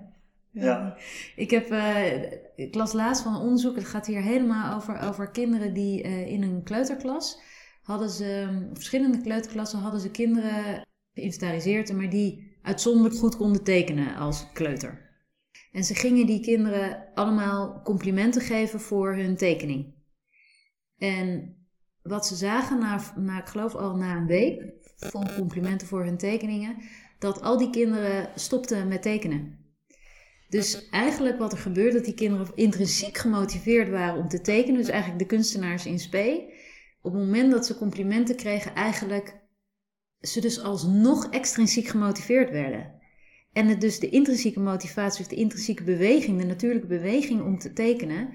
[0.53, 0.97] Ja.
[1.35, 2.21] Ik, heb, eh,
[2.67, 6.27] ik las laatst van een onderzoek, het gaat hier helemaal over, over kinderen die eh,
[6.27, 7.41] in een kleuterklas
[7.81, 14.15] hadden ze, op verschillende kleuterklassen hadden ze kinderen geïnventariseerd, maar die uitzonderlijk goed konden tekenen
[14.15, 15.09] als kleuter.
[15.71, 19.93] En ze gingen die kinderen allemaal complimenten geven voor hun tekening.
[20.97, 21.55] En
[22.01, 26.17] wat ze zagen, na, na, ik geloof al na een week, van complimenten voor hun
[26.17, 26.75] tekeningen,
[27.19, 29.60] dat al die kinderen stopten met tekenen.
[30.51, 34.79] Dus eigenlijk wat er gebeurde, dat die kinderen intrinsiek gemotiveerd waren om te tekenen.
[34.79, 36.53] Dus eigenlijk de kunstenaars in spe.
[37.01, 39.39] Op het moment dat ze complimenten kregen, eigenlijk
[40.21, 42.99] ze dus alsnog extrinsiek gemotiveerd werden.
[43.53, 47.73] En het dus de intrinsieke motivatie of de intrinsieke beweging, de natuurlijke beweging om te
[47.73, 48.29] tekenen,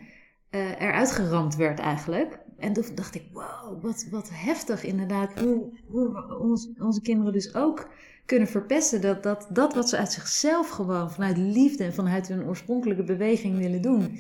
[0.51, 2.39] uh, eruit geramd werd eigenlijk.
[2.59, 7.55] En toen dacht ik, wow, wat, wat heftig inderdaad, hoe, hoe ons, onze kinderen dus
[7.55, 7.89] ook
[8.25, 9.01] kunnen verpesten.
[9.01, 13.59] Dat, dat dat wat ze uit zichzelf gewoon vanuit liefde en vanuit hun oorspronkelijke beweging
[13.59, 14.19] willen doen,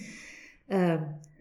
[0.68, 0.94] uh,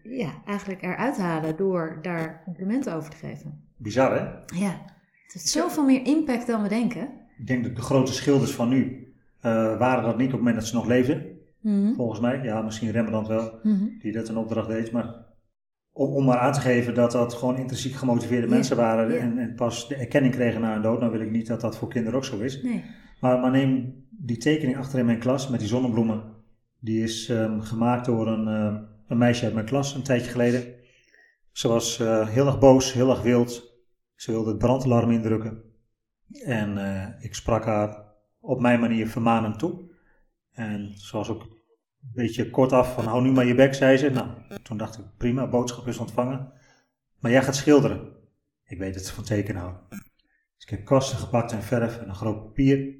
[0.03, 3.63] ja, eigenlijk eruit halen door daar complimenten over te geven.
[3.77, 4.23] bizar hè?
[4.59, 4.81] Ja,
[5.23, 7.09] het heeft zoveel meer impact dan we denken.
[7.37, 9.13] Ik denk dat de grote schilders van nu
[9.45, 11.25] uh, waren dat niet op het moment dat ze nog leefden.
[11.59, 11.93] Mhm.
[11.93, 13.83] Volgens mij, ja, misschien Rembrandt wel, Mhm.
[13.99, 14.91] die dat een opdracht deed.
[14.91, 15.24] Maar
[15.95, 19.55] om, om maar aan te geven dat dat gewoon intrinsiek gemotiveerde mensen waren en, en
[19.55, 20.99] pas de erkenning kregen na hun dood.
[20.99, 22.61] Nou wil ik niet dat dat voor kinderen ook zo is.
[22.61, 22.83] Nee.
[23.19, 26.23] Maar, maar neem die tekening achter in mijn klas met die zonnebloemen.
[26.79, 30.73] Die is ehm, gemaakt door een, eh, een meisje uit mijn klas een tijdje geleden.
[31.51, 33.73] Ze was eh, heel erg boos, heel erg wild.
[34.15, 35.63] Ze wilde het brandalarm indrukken.
[36.43, 38.03] En eh, ik sprak haar
[38.39, 39.93] op mijn manier vermanend toe.
[40.51, 41.54] En ze was ook een
[42.13, 44.09] beetje kortaf van hou nu maar je bek, zei ze.
[44.09, 44.27] Nou,
[44.63, 46.51] toen dacht ik prima, boodschap is ontvangen.
[47.19, 48.13] Maar jij gaat schilderen.
[48.65, 49.89] Ik weet ze van tekenen houdt.
[49.89, 52.95] Dus ik heb kwasten gepakt en verf en een groot papier.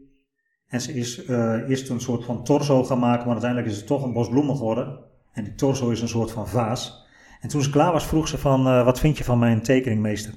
[0.66, 3.88] En ze is eh, eerst een soort van torso gaan maken, maar uiteindelijk is het
[3.88, 5.00] toch een bos bloemen geworden.
[5.32, 7.06] En die torso is een soort van vaas.
[7.42, 10.02] En toen ze klaar was, vroeg ze van, eh, wat vind je van mijn tekening,
[10.02, 10.34] meester?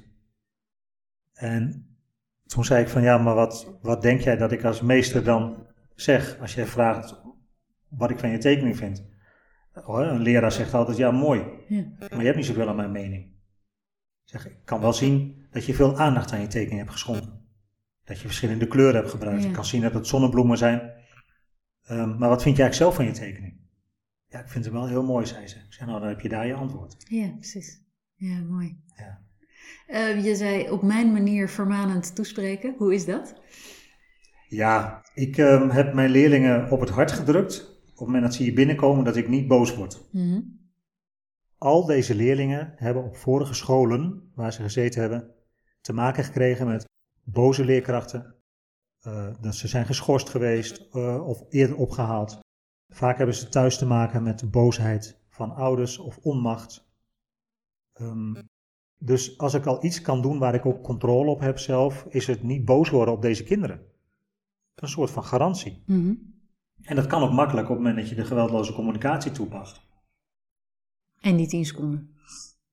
[1.33, 1.89] En
[2.47, 5.66] toen zei ik van, ja, maar wat, wat denk jij dat ik als meester dan
[5.95, 7.21] zeg, als jij vraagt
[7.89, 9.07] wat ik van je tekening vind?
[9.72, 11.84] Een leraar zegt altijd, ja, mooi, Ja.
[11.99, 13.24] maar je hebt niet zoveel aan mijn mening.
[14.24, 17.47] Ik zeg, ik kan wel zien dat je veel aandacht aan je tekening hebt geschonken.
[18.05, 19.43] Dat je verschillende kleuren hebt gebruikt.
[19.43, 19.49] Ja.
[19.49, 20.93] Ik kan zien dat het zonnebloemen zijn.
[21.82, 23.61] Ehm, maar wat vind jij eigenlijk zelf van je tekening?
[24.26, 25.57] Ja, ik vind het wel heel mooi, zei ze.
[25.57, 26.97] Ik zei, nou, dan heb je daar je antwoord.
[27.09, 27.82] Ja, precies.
[28.14, 28.80] Ja, mooi.
[28.97, 29.22] Ja.
[29.86, 32.74] Eh, je zei op mijn manier vermanend toespreken.
[32.78, 33.41] Hoe is dat?
[34.49, 37.78] Ja, ik ehm, heb mijn leerlingen op het hart gedrukt.
[37.99, 40.09] Op het moment dat ze hier binnenkomen, dat ik niet boos word.
[40.12, 40.40] Mhm.
[41.59, 45.30] Al deze leerlingen hebben op vorige scholen waar ze gezeten hebben
[45.80, 46.84] te maken gekregen met
[47.22, 48.36] boze leerkrachten.
[48.99, 52.38] eh, dat ze zijn geschorst geweest eh, of eerder opgehaald.
[52.88, 56.88] Vaak hebben ze thuis te maken met de boosheid van ouders of onmacht.
[57.92, 58.42] Ehm,
[58.99, 62.26] dus als ik al iets kan doen waar ik ook controle op heb zelf, is
[62.26, 63.80] het niet boos worden op deze kinderen.
[64.74, 65.82] Een soort van garantie.
[65.86, 66.14] Mhm.
[66.89, 69.80] En dat kan ook makkelijk op het moment dat je de geweldloze communicatie toepast.
[71.20, 72.16] En die tien seconden.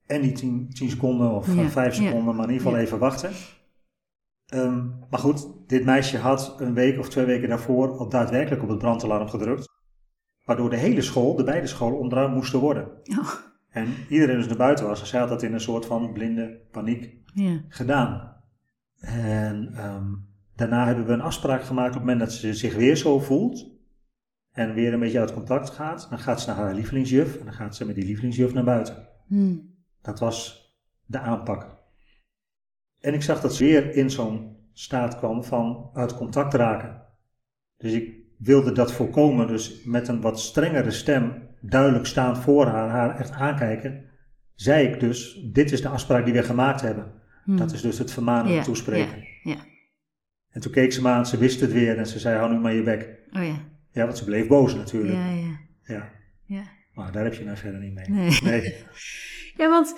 [0.06, 2.04] En die 10, 10 seconden of Ja, eh, 5 ja.
[2.04, 2.86] seconden, maar in ieder geval Ja.
[2.86, 3.32] even wachten.
[4.46, 8.70] Ehm, maar goed, dit meisje had een week of twee weken daarvoor al daadwerkelijk op
[8.70, 9.68] het brandalarm gedrukt.
[10.44, 12.88] Waardoor de hele school, de beide scholen, onderuit moesten worden.
[13.20, 13.30] Oh,
[13.70, 15.02] En iedereen dus naar buiten was.
[15.02, 17.62] En zij had dat in een soort van blinde paniek ja.
[17.68, 18.34] gedaan.
[19.00, 20.14] En ehm,
[20.56, 23.74] daarna hebben we een afspraak gemaakt op het moment dat ze zich weer zo voelt.
[24.56, 26.08] En weer een beetje uit contact gaat.
[26.10, 27.38] Dan gaat ze naar haar lievelingsjuf.
[27.40, 29.08] En dan gaat ze met die lievelingsjuf naar buiten.
[29.28, 29.56] Hm.
[30.02, 30.66] Dat was
[31.06, 31.68] de aanpak.
[33.00, 37.02] En ik zag dat ze weer in zo'n staat kwam van uit contact raken.
[37.78, 39.48] Dus ik wilde dat voorkomen.
[39.48, 44.06] Dus met een wat strengere stem, duidelijk staan voor haar, haar echt aankijken,
[44.54, 47.12] zei ik dus: Dit is de afspraak die we gemaakt hebben.
[47.44, 47.58] Hm.
[47.58, 49.18] Dat is dus het vermanen en Ja, toespreken.
[49.44, 49.58] ja, ja.
[50.50, 52.60] En toen keek ze me aan, ze wist het weer en ze zei: Hou nu
[52.60, 53.20] maar je bek.
[53.32, 53.74] Oh ja.
[53.96, 55.14] Ja, want ze bleef boos natuurlijk.
[55.16, 55.60] Ja, ja.
[55.84, 56.12] Ja.
[56.46, 56.64] ja.
[56.94, 58.10] Maar daar heb je nou verder niet mee.
[58.10, 58.40] Nee.
[58.44, 58.76] Nee.
[59.58, 59.96] Ja, want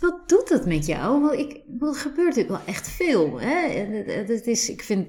[0.00, 1.20] wat doet dat met jou?
[1.22, 3.40] Want ik, wat gebeurt er wel echt veel.
[3.40, 3.68] Hè?
[4.12, 5.08] Het- is, ik, vind,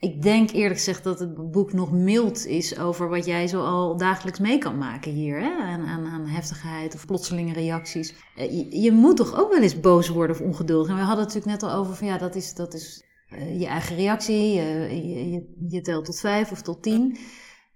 [0.00, 3.96] ik denk eerlijk gezegd dat het boek nog mild is over wat jij zo al
[3.96, 5.40] dagelijks mee kan maken hier.
[5.40, 5.50] Hè?
[5.58, 8.14] Aan, aan, aan heftigheid of plotselinge reacties.
[8.36, 10.90] Eh, Je, je moet toch ook wel eens boos worden of ongeduldig.
[10.90, 13.04] En we hadden het natuurlijk net al over van ja, dat is, dat is
[13.38, 14.54] je eigen reactie.
[14.54, 17.18] Je, je, telt tot vijf of tot tien.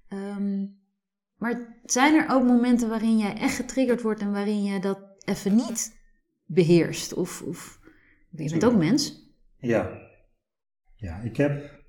[0.08, 0.66] Ehm,
[1.36, 5.54] maar zijn er ook momenten waarin jij echt getriggerd wordt en waarin je dat even
[5.54, 6.00] niet
[6.44, 7.14] beheerst?
[7.14, 7.80] Of, of
[8.30, 9.32] je bent ook mens?
[9.56, 10.02] Ja.
[10.94, 11.82] Ja, ik heb,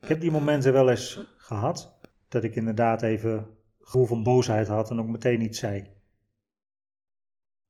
[0.00, 1.98] ik heb die momenten wel eens gehad.
[2.28, 5.96] Dat ik inderdaad even gevoel van boosheid had en ook meteen iets zei.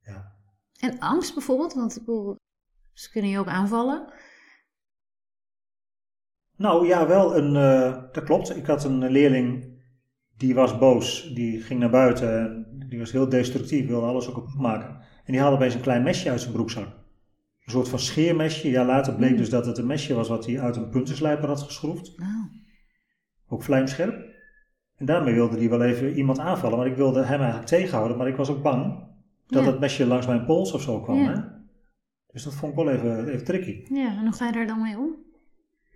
[0.01, 0.37] Ja.
[0.81, 2.37] En angst bijvoorbeeld, want ik bedoel,
[2.93, 4.12] ze kunnen je ook aanvallen.
[6.59, 8.57] Nou ja, wel een, eh, dat klopt.
[8.57, 9.77] Ik had een leerling
[10.37, 11.33] die was boos.
[11.35, 12.39] Die ging naar buiten
[12.81, 14.89] en die was heel destructief, wilde alles ook kapot maken.
[15.25, 16.87] En die haalde opeens een klein mesje uit zijn broekzak.
[17.65, 18.71] Een soort van scheermesje.
[18.71, 21.63] Ja, later bleek dus dat het een mesje was wat hij uit een puntenslijper had
[21.63, 22.19] geschroefd.
[22.19, 22.49] Nou,
[23.49, 24.27] Ook vlijmscherp.
[24.97, 26.79] En daarmee wilde hij wel even iemand aanvallen.
[26.79, 28.17] Maar ik wilde hem eigenlijk tegenhouden.
[28.17, 29.07] Maar ik was ook bang
[29.47, 29.71] dat Ja.
[29.71, 31.17] het mesje langs mijn pols of zo kwam.
[31.23, 31.33] Ja.
[31.33, 31.41] Hè?
[32.33, 33.95] Dus dat vond ik wel even, even tricky.
[33.95, 35.15] ja, en hoe ga je daar dan mee om?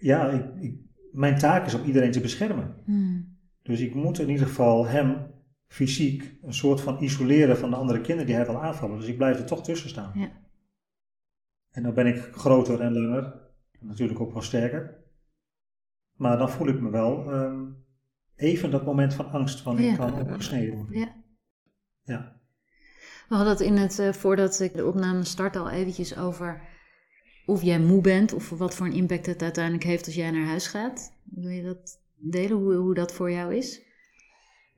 [0.02, 0.80] Ja, ik, ik,
[1.12, 2.74] mijn taak is om iedereen te beschermen.
[2.84, 3.38] Hmm.
[3.62, 5.26] Dus ik moet in ieder geval hem
[5.66, 8.98] fysiek een soort van isoleren van de andere kinderen die hij wil aanvallen.
[8.98, 10.12] Dus ik blijf er toch tussen staan.
[10.14, 10.30] Ja.
[11.70, 13.24] En dan ben ik groter en langer.
[13.80, 15.04] En natuurlijk ook wel sterker.
[16.16, 17.64] Maar dan voel ik me wel ehm,
[18.36, 19.90] even dat moment van angst van Ja.
[19.90, 20.98] ik kan opgesneden worden.
[20.98, 21.14] Ja.
[22.02, 22.40] Ja.
[23.28, 26.62] We hadden het in het, eh, voordat ik de opname start al eventjes over
[27.46, 30.46] of jij moe bent of wat voor een impact het uiteindelijk heeft als jij naar
[30.46, 31.12] huis gaat.
[31.24, 33.90] Wil je dat delen, hoe, hoe dat voor jou is?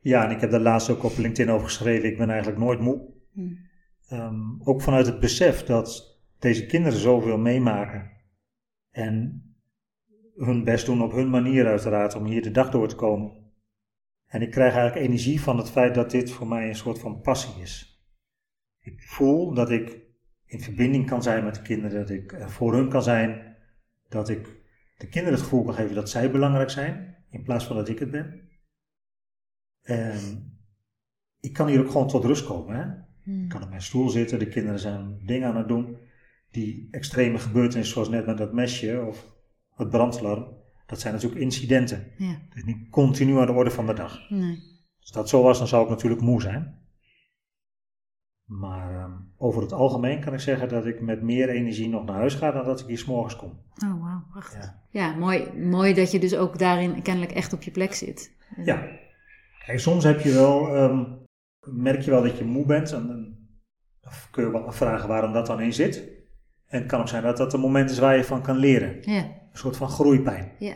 [0.04, 2.08] ja, en ik heb daar laatst ook op LinkedIn over geschreven.
[2.08, 3.00] Ik ben eigenlijk nooit moe.
[3.32, 3.58] Hmm.
[4.08, 8.10] Ehm, ook vanuit het besef dat deze kinderen zoveel meemaken.
[8.90, 9.42] En
[10.36, 13.32] hun best doen op hun manier uiteraard om hier de dag door te komen.
[14.26, 17.20] En ik krijg eigenlijk energie van het feit dat dit voor mij een soort van
[17.20, 18.04] passie is.
[18.80, 20.00] Ik voel dat ik
[20.46, 23.56] in verbinding kan zijn met de kinderen, dat ik er voor hun kan zijn,
[24.08, 24.62] dat ik
[24.96, 27.98] de kinderen het gevoel kan geven dat zij belangrijk zijn, in plaats van dat ik
[27.98, 28.48] het ben.
[29.82, 30.52] En
[31.40, 32.76] ik kan hier ook gewoon tot rust komen.
[32.76, 32.84] Hè?
[33.22, 33.42] Hmm.
[33.42, 35.98] Ik kan op mijn stoel zitten, de kinderen zijn dingen aan het doen.
[36.50, 39.32] Die extreme gebeurtenissen, zoals net met dat mesje of
[39.74, 42.12] het brandalarm, dat zijn natuurlijk incidenten.
[42.18, 44.30] Ja, Het is niet continu aan de orde van de dag.
[44.30, 44.72] nee.
[45.00, 46.82] Als dat zo was, dan zou ik natuurlijk moe zijn.
[48.44, 52.14] Maar ehm, over het algemeen kan ik zeggen dat ik met meer energie nog naar
[52.16, 53.50] huis ga dan dat ik hier 's morgens kom.
[53.84, 54.62] Oh, wauw, prachtig.
[54.62, 54.82] Ja.
[54.90, 58.32] Ja, mooi, mooi dat je dus ook daarin kennelijk echt op je plek zit.
[58.64, 58.86] Ja.
[59.66, 61.04] Kijk, soms heb je wel, ehm,
[61.66, 62.92] merk je wel dat je moe bent.
[62.92, 63.34] En dan
[64.30, 66.12] kun je wel afvragen waarom dat dan in zit.
[66.66, 68.96] En het kan ook zijn dat dat een moment is waar je van kan leren.
[69.00, 70.52] Ja, Een soort van groeipijn.
[70.58, 70.74] ja,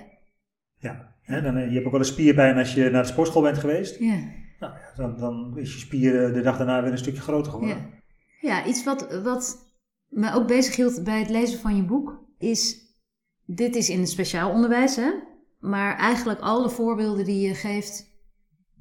[0.79, 1.17] Ja.
[1.23, 3.59] Hè, dan, eh, je hebt ook wel een spierpijn als je naar de sportschool bent
[3.59, 3.99] geweest.
[3.99, 4.19] ja.
[4.59, 7.53] Nou, ja, dan, dan is je spier eh, de dag daarna weer een stukje groter
[7.53, 7.77] geworden.
[8.41, 9.73] Ja, ja iets wat, wat
[10.09, 12.87] me ook bezighield bij het lezen van je boek is...
[13.51, 15.11] Dit is in het speciaal onderwijs, hè?
[15.61, 18.07] Maar eigenlijk alle voorbeelden die je geeft...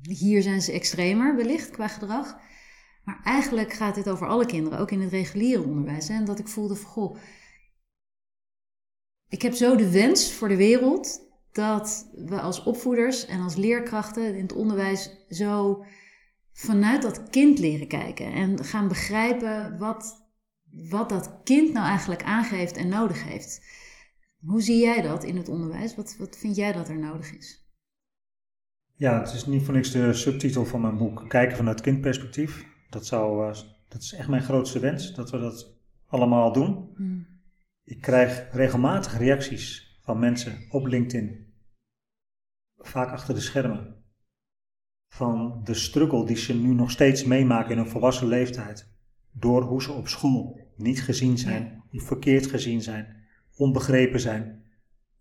[0.02, 2.38] Hier zijn ze extremer, wellicht, qua gedrag.
[3.04, 6.08] Maar eigenlijk gaat dit over alle kinderen, ook in het reguliere onderwijs.
[6.08, 6.14] Hè?
[6.14, 7.18] En dat ik voelde van, goh...
[9.30, 11.27] Ik heb zo de wens voor de wereld
[11.58, 15.84] dat we als opvoeders en als leerkrachten in het onderwijs zo
[16.54, 20.28] vanuit dat kind leren kijken en gaan begrijpen wat,
[20.90, 23.62] wat dat kind nou eigenlijk aangeeft en nodig heeft.
[24.46, 25.96] Hoe zie jij dat in het onderwijs?
[25.96, 27.66] Wat, wat vind jij dat er nodig is?
[28.96, 31.26] Ja, het is niet voor niks de subtitel van mijn boek.
[31.28, 32.66] Kijken vanuit kindperspectief.
[32.90, 33.56] Dat, zou, uh,
[33.88, 35.76] dat is echt mijn grootste wens, dat we dat
[36.08, 36.90] allemaal doen.
[36.96, 37.28] Hmm.
[37.84, 41.47] Ik krijg regelmatig reacties van mensen op LinkedIn.
[42.78, 43.96] Vaak achter de schermen.
[45.08, 48.92] Van de struggle die ze nu nog steeds meemaken in hun volwassen leeftijd.
[49.32, 52.02] Door hoe ze op school niet gezien zijn, ja.
[52.02, 53.26] verkeerd gezien zijn,
[53.56, 54.64] onbegrepen zijn.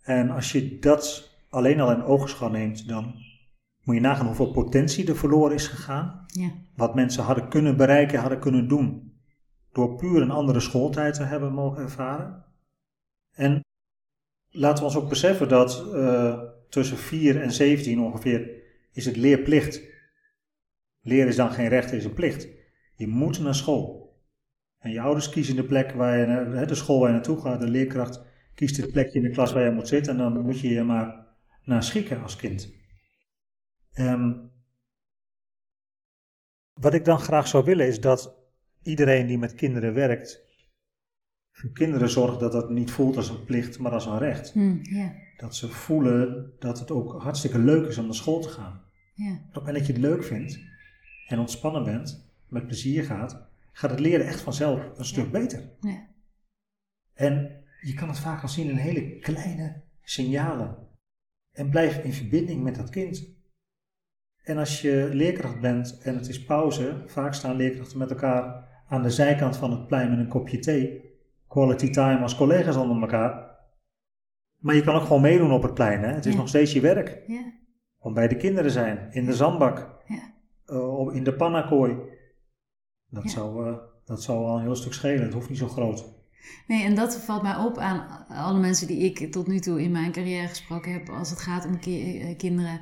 [0.02, 3.14] En als je dat alleen al in oogschouw neemt, dan
[3.82, 6.24] moet je nagaan hoeveel potentie er verloren is gegaan.
[6.26, 6.50] Ja.
[6.76, 9.14] Wat mensen hadden kunnen bereiken, hadden kunnen doen.
[9.72, 12.44] Door puur een andere schooltijd te hebben mogen ervaren.
[13.32, 13.60] En
[14.50, 18.50] laten we ons ook beseffen dat uh, tussen 4 en 17 ongeveer
[18.92, 19.82] is het leerplicht.
[21.00, 22.48] Leren is dan geen recht, is een plicht.
[22.94, 24.14] Je moet naar school.
[24.78, 27.68] En je ouders kiezen de plek waar je, de school waar je naartoe gaat, de
[27.68, 30.68] leerkracht kiest het plekje in de klas waar je moet zitten en dan moet je
[30.68, 31.26] je maar
[31.64, 32.74] naar schikken als kind.
[33.94, 34.50] Um,
[36.72, 38.36] wat ik dan graag zou willen is dat
[38.82, 40.44] iedereen die met kinderen werkt,
[41.52, 44.52] voor kinderen zorgt dat dat niet voelt als een plicht, maar als een recht.
[44.52, 44.80] Hmm,
[45.36, 48.84] Dat ze voelen dat het ook hartstikke leuk is om naar school te gaan.
[49.16, 50.60] Op het moment dat je het leuk vindt
[51.28, 55.70] en ontspannen bent, met plezier gaat, gaat het leren echt vanzelf een stuk beter.
[55.80, 56.06] Ja.
[57.14, 60.76] En je kan het vaak al zien in hele kleine signalen.
[61.52, 63.34] En blijf in verbinding met dat kind.
[64.42, 69.02] En als je leerkracht bent en het is pauze, vaak staan leerkrachten met elkaar aan
[69.02, 71.14] de zijkant van het plein met een kopje thee.
[71.48, 73.45] Quality time als collega's onder elkaar.
[74.66, 76.02] Maar je kan ook gewoon meedoen op het plein.
[76.02, 76.12] Hè?
[76.12, 77.22] Het is nog steeds je werk.
[77.26, 77.52] Ja.
[77.98, 80.34] Om bij de kinderen zijn, in de zandbak, ja.
[80.66, 81.96] uh, in de pannakooi.
[83.08, 85.22] Dat, zou, uh, dat zou al een heel stuk schelen.
[85.22, 86.04] Het hoeft niet zo groot.
[86.66, 89.90] Nee, en dat valt mij op aan alle mensen die ik tot nu toe in
[89.90, 92.80] mijn carrière gesproken heb als het gaat om ki eh, kinderen.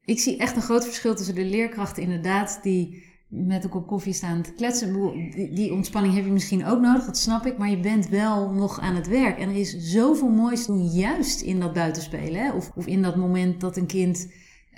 [0.00, 3.04] Ik zie echt een groot verschil tussen de leerkrachten inderdaad die
[3.34, 4.92] met een kop koffie staan te kletsen.
[5.12, 7.58] Die, die, ontspanning heb je misschien ook nodig, dat snap ik.
[7.58, 9.38] Maar je bent wel nog aan het werk.
[9.38, 12.40] En er is zoveel moois doen juist in dat buitenspelen.
[12.40, 12.52] Hè?
[12.52, 14.28] Of, of in dat moment dat een kind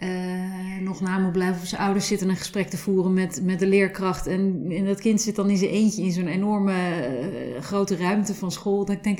[0.02, 3.58] uh, nog na moet blijven of zijn ouders zitten een gesprek te voeren met, met
[3.58, 4.26] de leerkracht.
[4.26, 8.34] En, en dat kind zit dan in zijn eentje in zo'n enorme uh, grote ruimte
[8.34, 8.84] van school.
[8.84, 9.18] Dat ik denk,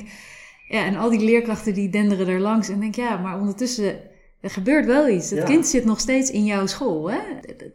[0.67, 2.69] ja, en al die leerkrachten die denderen er langs.
[2.69, 3.95] En denk, ja, maar ondertussen,
[4.39, 5.29] er gebeurt wel iets.
[5.29, 7.11] Het kind zit nog steeds in jouw school.
[7.11, 7.19] Hè?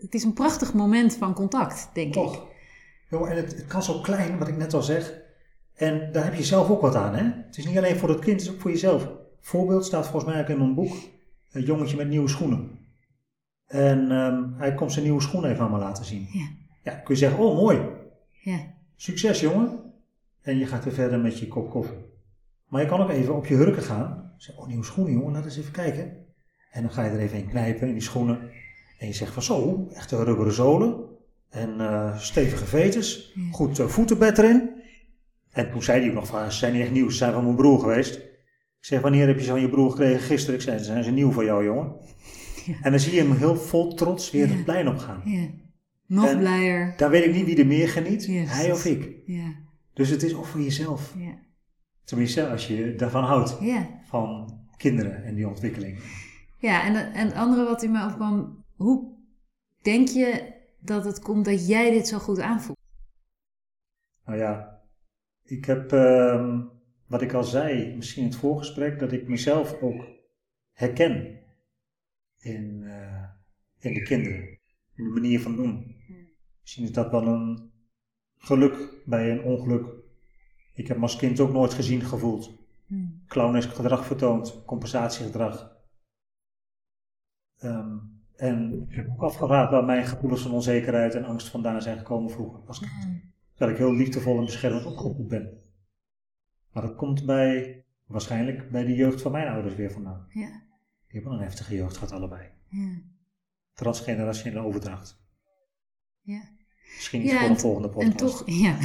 [0.01, 2.35] Het is een prachtig moment van contact, denk Toch.
[2.35, 2.41] ik.
[3.11, 5.21] Jo, en het, het kan zo klein, wat ik net al zeg.
[5.75, 7.25] En daar heb je zelf ook wat aan, hè?
[7.47, 9.09] Het is niet alleen voor het kind, het is ook voor jezelf.
[9.41, 10.93] Voorbeeld staat volgens mij ook in mijn boek.
[11.53, 12.79] Een jongetje met nieuwe schoenen.
[13.67, 16.29] En um, hij komt zijn nieuwe schoenen even aan me laten zien.
[16.33, 16.49] Ja.
[16.83, 17.81] ja, kun je zeggen, oh mooi.
[18.31, 18.59] Ja.
[18.97, 19.79] Succes jongen.
[20.43, 21.99] En je gaat weer verder met je kop koffie.
[22.69, 24.33] Maar je kan ook even op je hurken gaan.
[24.37, 26.22] Zeg, oh nieuwe schoenen jongen, laat eens even kijken.
[26.73, 28.51] En dan ga je er even in knijpen in die schoenen.
[28.99, 31.11] En je zegt van zo, echte rubberen zolen.
[31.51, 33.33] En uh, stevige veters.
[33.35, 33.43] Ja.
[33.51, 34.71] Goed uh, voetenbed erin.
[35.51, 37.45] En toen zei hij ook nog van, ze zijn niet echt nieuw, ze zijn van
[37.45, 38.15] mijn broer geweest.
[38.15, 40.21] Ik zeg, wanneer heb je ze van je broer gekregen?
[40.21, 40.55] Gisteren.
[40.55, 41.93] Ik zei, ze zijn ze nieuw voor jou jongen.
[42.83, 45.23] En dan zie je hem heel vol trots weer het plein opgaan.
[45.25, 45.49] Ja.
[46.07, 46.95] Nog en blijer.
[46.97, 49.17] Daar weet ik niet wie er meer geniet, hij of ik.
[49.27, 49.55] Ja.
[49.95, 51.15] Dus het is ook voor jezelf.
[51.19, 51.39] Ja.
[52.05, 53.57] Tenminste, als je daarvan houdt.
[53.61, 53.89] Ja.
[54.09, 55.99] Van kinderen en die ontwikkeling.
[56.63, 58.65] Ja, en, en het andere wat in mij opkwam.
[58.77, 59.17] Hoe
[59.81, 62.79] denk je dat het komt dat jij dit zo goed aanvoelt?
[64.25, 64.83] Nou ja,
[65.45, 66.61] ik heb, uh,
[67.07, 70.07] wat ik al zei, misschien in het voorgesprek, dat ik mezelf ook
[70.73, 71.41] herken
[72.39, 73.25] in, uh,
[73.79, 74.59] in de kinderen.
[74.95, 75.97] In de manier van doen.
[76.61, 77.73] Misschien is dat wel een
[78.37, 79.87] geluk bij een ongeluk.
[80.75, 82.59] Ik heb me als kind ook nooit gezien gevoeld.
[82.87, 83.23] Hmm.
[83.27, 85.81] Clownesk gedrag vertoond, compensatiegedrag.
[87.65, 91.99] Um, en ik heb ook afgevraagd waar mijn gevoelens van onzekerheid en angst vandaan zijn
[91.99, 92.93] gekomen vroeger als kind.
[92.93, 93.33] Hmm.
[93.57, 95.61] Dat ik heel liefdevol en beschermend opgevoed ben.
[96.73, 100.27] Maar dat komt bij, waarschijnlijk bij de jeugd van mijn ouders weer vandaan.
[100.29, 100.63] Ja.
[101.07, 102.49] Die hebben een heftige jeugd gehad, allebei.
[102.69, 103.01] Ja.
[103.75, 105.21] Transgenerationele overdracht.
[106.21, 106.43] Ja.
[106.95, 108.11] Misschien iets voor een volgende podcast.
[108.11, 108.77] En toch, ja.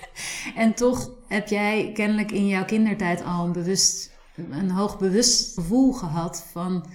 [0.62, 5.92] en toch heb jij kennelijk in jouw kindertijd al een, bewust, een hoog bewust gevoel
[5.92, 6.86] gehad van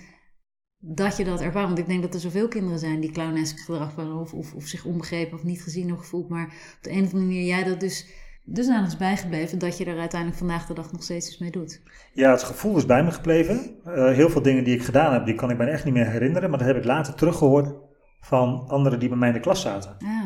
[0.80, 1.66] dat je dat ervaart.
[1.68, 4.68] Want ik denk dat er zoveel kinderen zijn die clownesk gedrag hebben of, of, of
[4.68, 6.30] zich onbegrepen of niet gezien of gevoeld.
[6.30, 8.08] Maar op de een of andere manier jij dat dus
[8.44, 11.82] dusdanig is bijgebleven dat je er uiteindelijk vandaag de dag nog steeds iets mee doet.
[12.14, 13.76] Ja, het gevoel is bij me gebleven.
[13.86, 16.08] Uh, heel veel dingen die ik gedaan heb, die kan ik me echt niet meer
[16.10, 16.50] herinneren.
[16.50, 17.74] Maar dat heb ik later teruggehoord
[18.20, 19.96] van anderen die bij mij in de klas zaten.
[20.00, 20.26] Ah,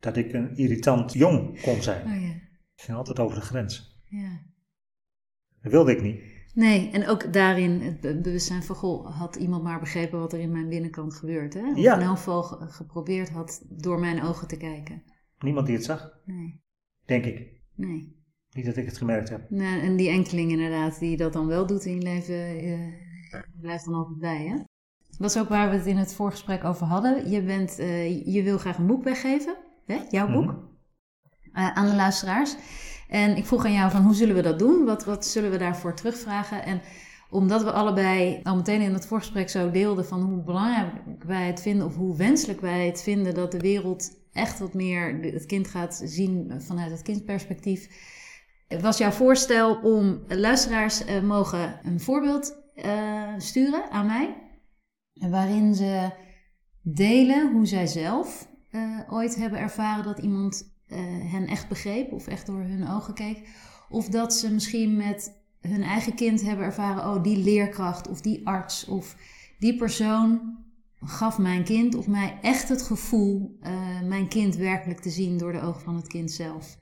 [0.00, 2.06] Dat ik een irritant jong kon zijn.
[2.06, 2.28] oh ja.
[2.74, 4.02] Ik ging altijd over de grens.
[4.08, 4.46] ja.
[5.62, 6.20] Dat wilde ik niet.
[6.58, 10.38] Nee, en ook daarin het be- bewustzijn van, goh, had iemand maar begrepen wat er
[10.40, 11.54] in mijn binnenkant gebeurt.
[11.54, 11.70] Hè?
[11.70, 11.94] Of Ja.
[11.94, 15.02] in elk geval ge- geprobeerd had door mijn ogen te kijken.
[15.38, 16.60] Niemand die het zag, Nee,
[17.06, 17.60] denk ik.
[17.74, 18.16] nee.
[18.50, 19.50] Niet dat ik het gemerkt heb.
[19.50, 23.84] Nou, en die enkeling inderdaad, die dat dan wel doet in je leven, eh, blijft
[23.84, 24.56] dan altijd bij, hè?
[25.18, 27.30] Dat is ook waar we het in het voorgesprek over hadden.
[27.30, 29.56] Je, bent, eh, je wil graag een boek weggeven,
[29.86, 29.98] hè?
[30.10, 30.56] jouw boek, Mhm.
[31.52, 32.56] eh, aan de luisteraars.
[33.08, 34.84] En ik vroeg aan jou van, hoe zullen we dat doen?
[34.84, 36.64] Wat, wat zullen we daarvoor terugvragen?
[36.64, 36.80] En
[37.30, 40.92] omdat we allebei al meteen in het voorgesprek zo deelden van hoe belangrijk
[41.26, 41.86] wij het vinden...
[41.86, 46.00] of hoe wenselijk wij het vinden dat de wereld echt wat meer het kind gaat
[46.04, 47.88] zien vanuit het kindperspectief...
[48.80, 54.36] was jouw voorstel om luisteraars eh, mogen een voorbeeld eh, sturen aan mij...
[55.12, 56.10] waarin ze
[56.82, 60.77] delen hoe zij zelf eh, ooit hebben ervaren dat iemand
[61.30, 63.48] hen echt begreep of echt door hun ogen keek.
[63.88, 68.46] Of dat ze misschien met hun eigen kind hebben ervaren, oh die leerkracht of die
[68.46, 69.16] arts of
[69.58, 70.56] die persoon
[71.00, 75.52] gaf mijn kind of mij echt het gevoel eh, mijn kind werkelijk te zien door
[75.52, 76.78] de ogen van het kind zelf.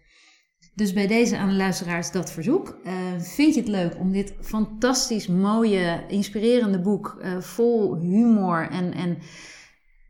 [0.74, 2.78] Dus bij deze aan de luisteraars dat verzoek.
[2.84, 8.92] Eh, vind je het leuk om dit fantastisch mooie, inspirerende boek eh, vol humor en,
[8.92, 9.18] en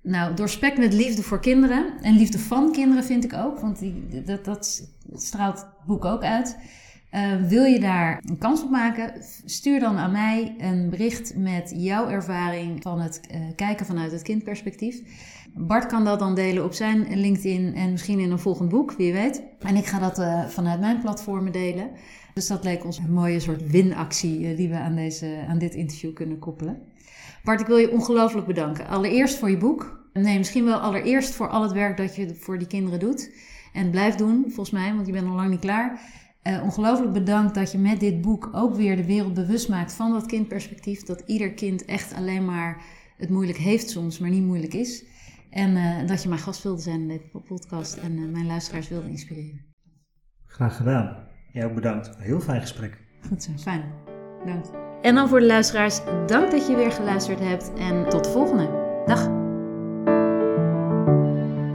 [0.06, 1.92] nou, doorspekt met liefde voor kinderen.
[2.02, 6.22] En liefde van kinderen vind ik ook, want die, dat, dat straalt het boek ook
[6.22, 6.56] uit.
[7.10, 9.12] Eh, wil je daar een kans op maken?
[9.44, 14.22] Stuur dan aan mij een bericht met jouw ervaring van het eh, kijken vanuit het
[14.22, 15.02] kindperspectief.
[15.54, 19.12] Bart kan dat dan delen op zijn LinkedIn en misschien in een volgend boek, wie
[19.12, 19.42] weet.
[19.58, 21.90] En ik ga dat eh, vanuit mijn platformen delen.
[22.34, 26.14] Dus dat leek ons een mooie soort winactie die we aan, deze, aan dit interview
[26.14, 26.82] kunnen koppelen.
[27.46, 28.86] Bart, ik wil je ongelooflijk bedanken.
[28.86, 30.08] Allereerst voor je boek.
[30.12, 33.30] Nee, misschien wel allereerst voor al het werk dat je voor die kinderen doet.
[33.72, 36.00] En blijft doen, volgens mij, want je bent nog lang niet klaar.
[36.42, 40.12] Uh, ongelooflijk bedankt dat je met dit boek ook weer de wereld bewust maakt van
[40.12, 41.02] dat kindperspectief.
[41.02, 42.82] Dat ieder kind echt alleen maar
[43.16, 45.04] het moeilijk heeft soms, maar niet moeilijk is.
[45.50, 48.88] En uh, dat je mijn gast wilde zijn in deze podcast en uh, mijn luisteraars
[48.88, 49.64] wilde inspireren.
[50.46, 51.16] Graag gedaan.
[51.52, 52.16] Jij ook bedankt.
[52.18, 52.98] Heel fijn gesprek.
[53.28, 53.92] Goed zo, fijn.
[54.38, 54.85] Bedankt.
[55.06, 58.68] En dan voor de luisteraars, dank dat je weer geluisterd hebt en tot de volgende.
[59.06, 59.28] Dag.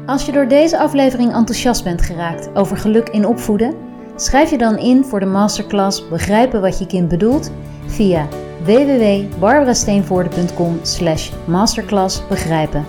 [0.06, 3.76] Als je door deze aflevering enthousiast bent geraakt over geluk in opvoeden,
[4.16, 7.52] schrijf je dan in voor de masterclass Begrijpen wat je kind bedoelt
[7.86, 8.28] via
[8.64, 12.86] www.barbarasteenvoorde.com slash masterclass begrijpen.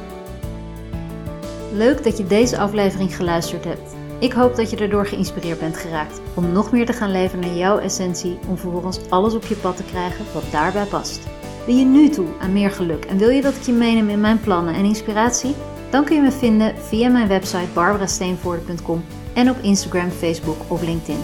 [1.72, 3.91] Leuk dat je deze aflevering geluisterd hebt.
[4.22, 7.54] Ik hoop dat je erdoor geïnspireerd bent geraakt om nog meer te gaan leven naar
[7.54, 11.20] jouw essentie om vervolgens alles op je pad te krijgen wat daarbij past.
[11.66, 14.20] Ben je nu toe aan meer geluk en wil je dat ik je meeneem in
[14.20, 15.54] mijn plannen en inspiratie?
[15.90, 19.04] Dan kun je me vinden via mijn website barbarasteenvoorde.com
[19.34, 21.22] en op Instagram, Facebook of LinkedIn.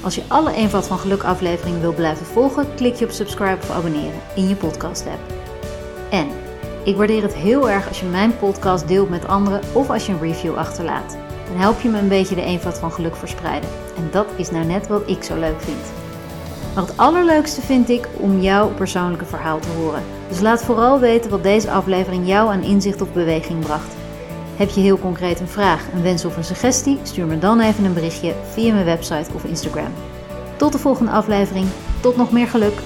[0.00, 3.70] Als je alle Eenvoud van Geluk afleveringen wil blijven volgen, klik je op subscribe of
[3.70, 5.32] abonneren in je podcast app.
[6.10, 6.28] En
[6.84, 10.12] ik waardeer het heel erg als je mijn podcast deelt met anderen of als je
[10.12, 11.16] een review achterlaat.
[11.52, 13.70] Dan help je me een beetje de eenvoud van geluk verspreiden.
[13.96, 15.92] En dat is nou net wat ik zo leuk vind.
[16.74, 20.02] Maar het allerleukste vind ik om jouw persoonlijke verhaal te horen.
[20.28, 23.94] Dus laat vooral weten wat deze aflevering jou aan inzicht of beweging bracht.
[24.56, 26.98] Heb je heel concreet een vraag, een wens of een suggestie?
[27.02, 29.92] Stuur me dan even een berichtje via mijn website of Instagram.
[30.56, 31.66] Tot de volgende aflevering.
[32.00, 32.80] Tot nog meer geluk.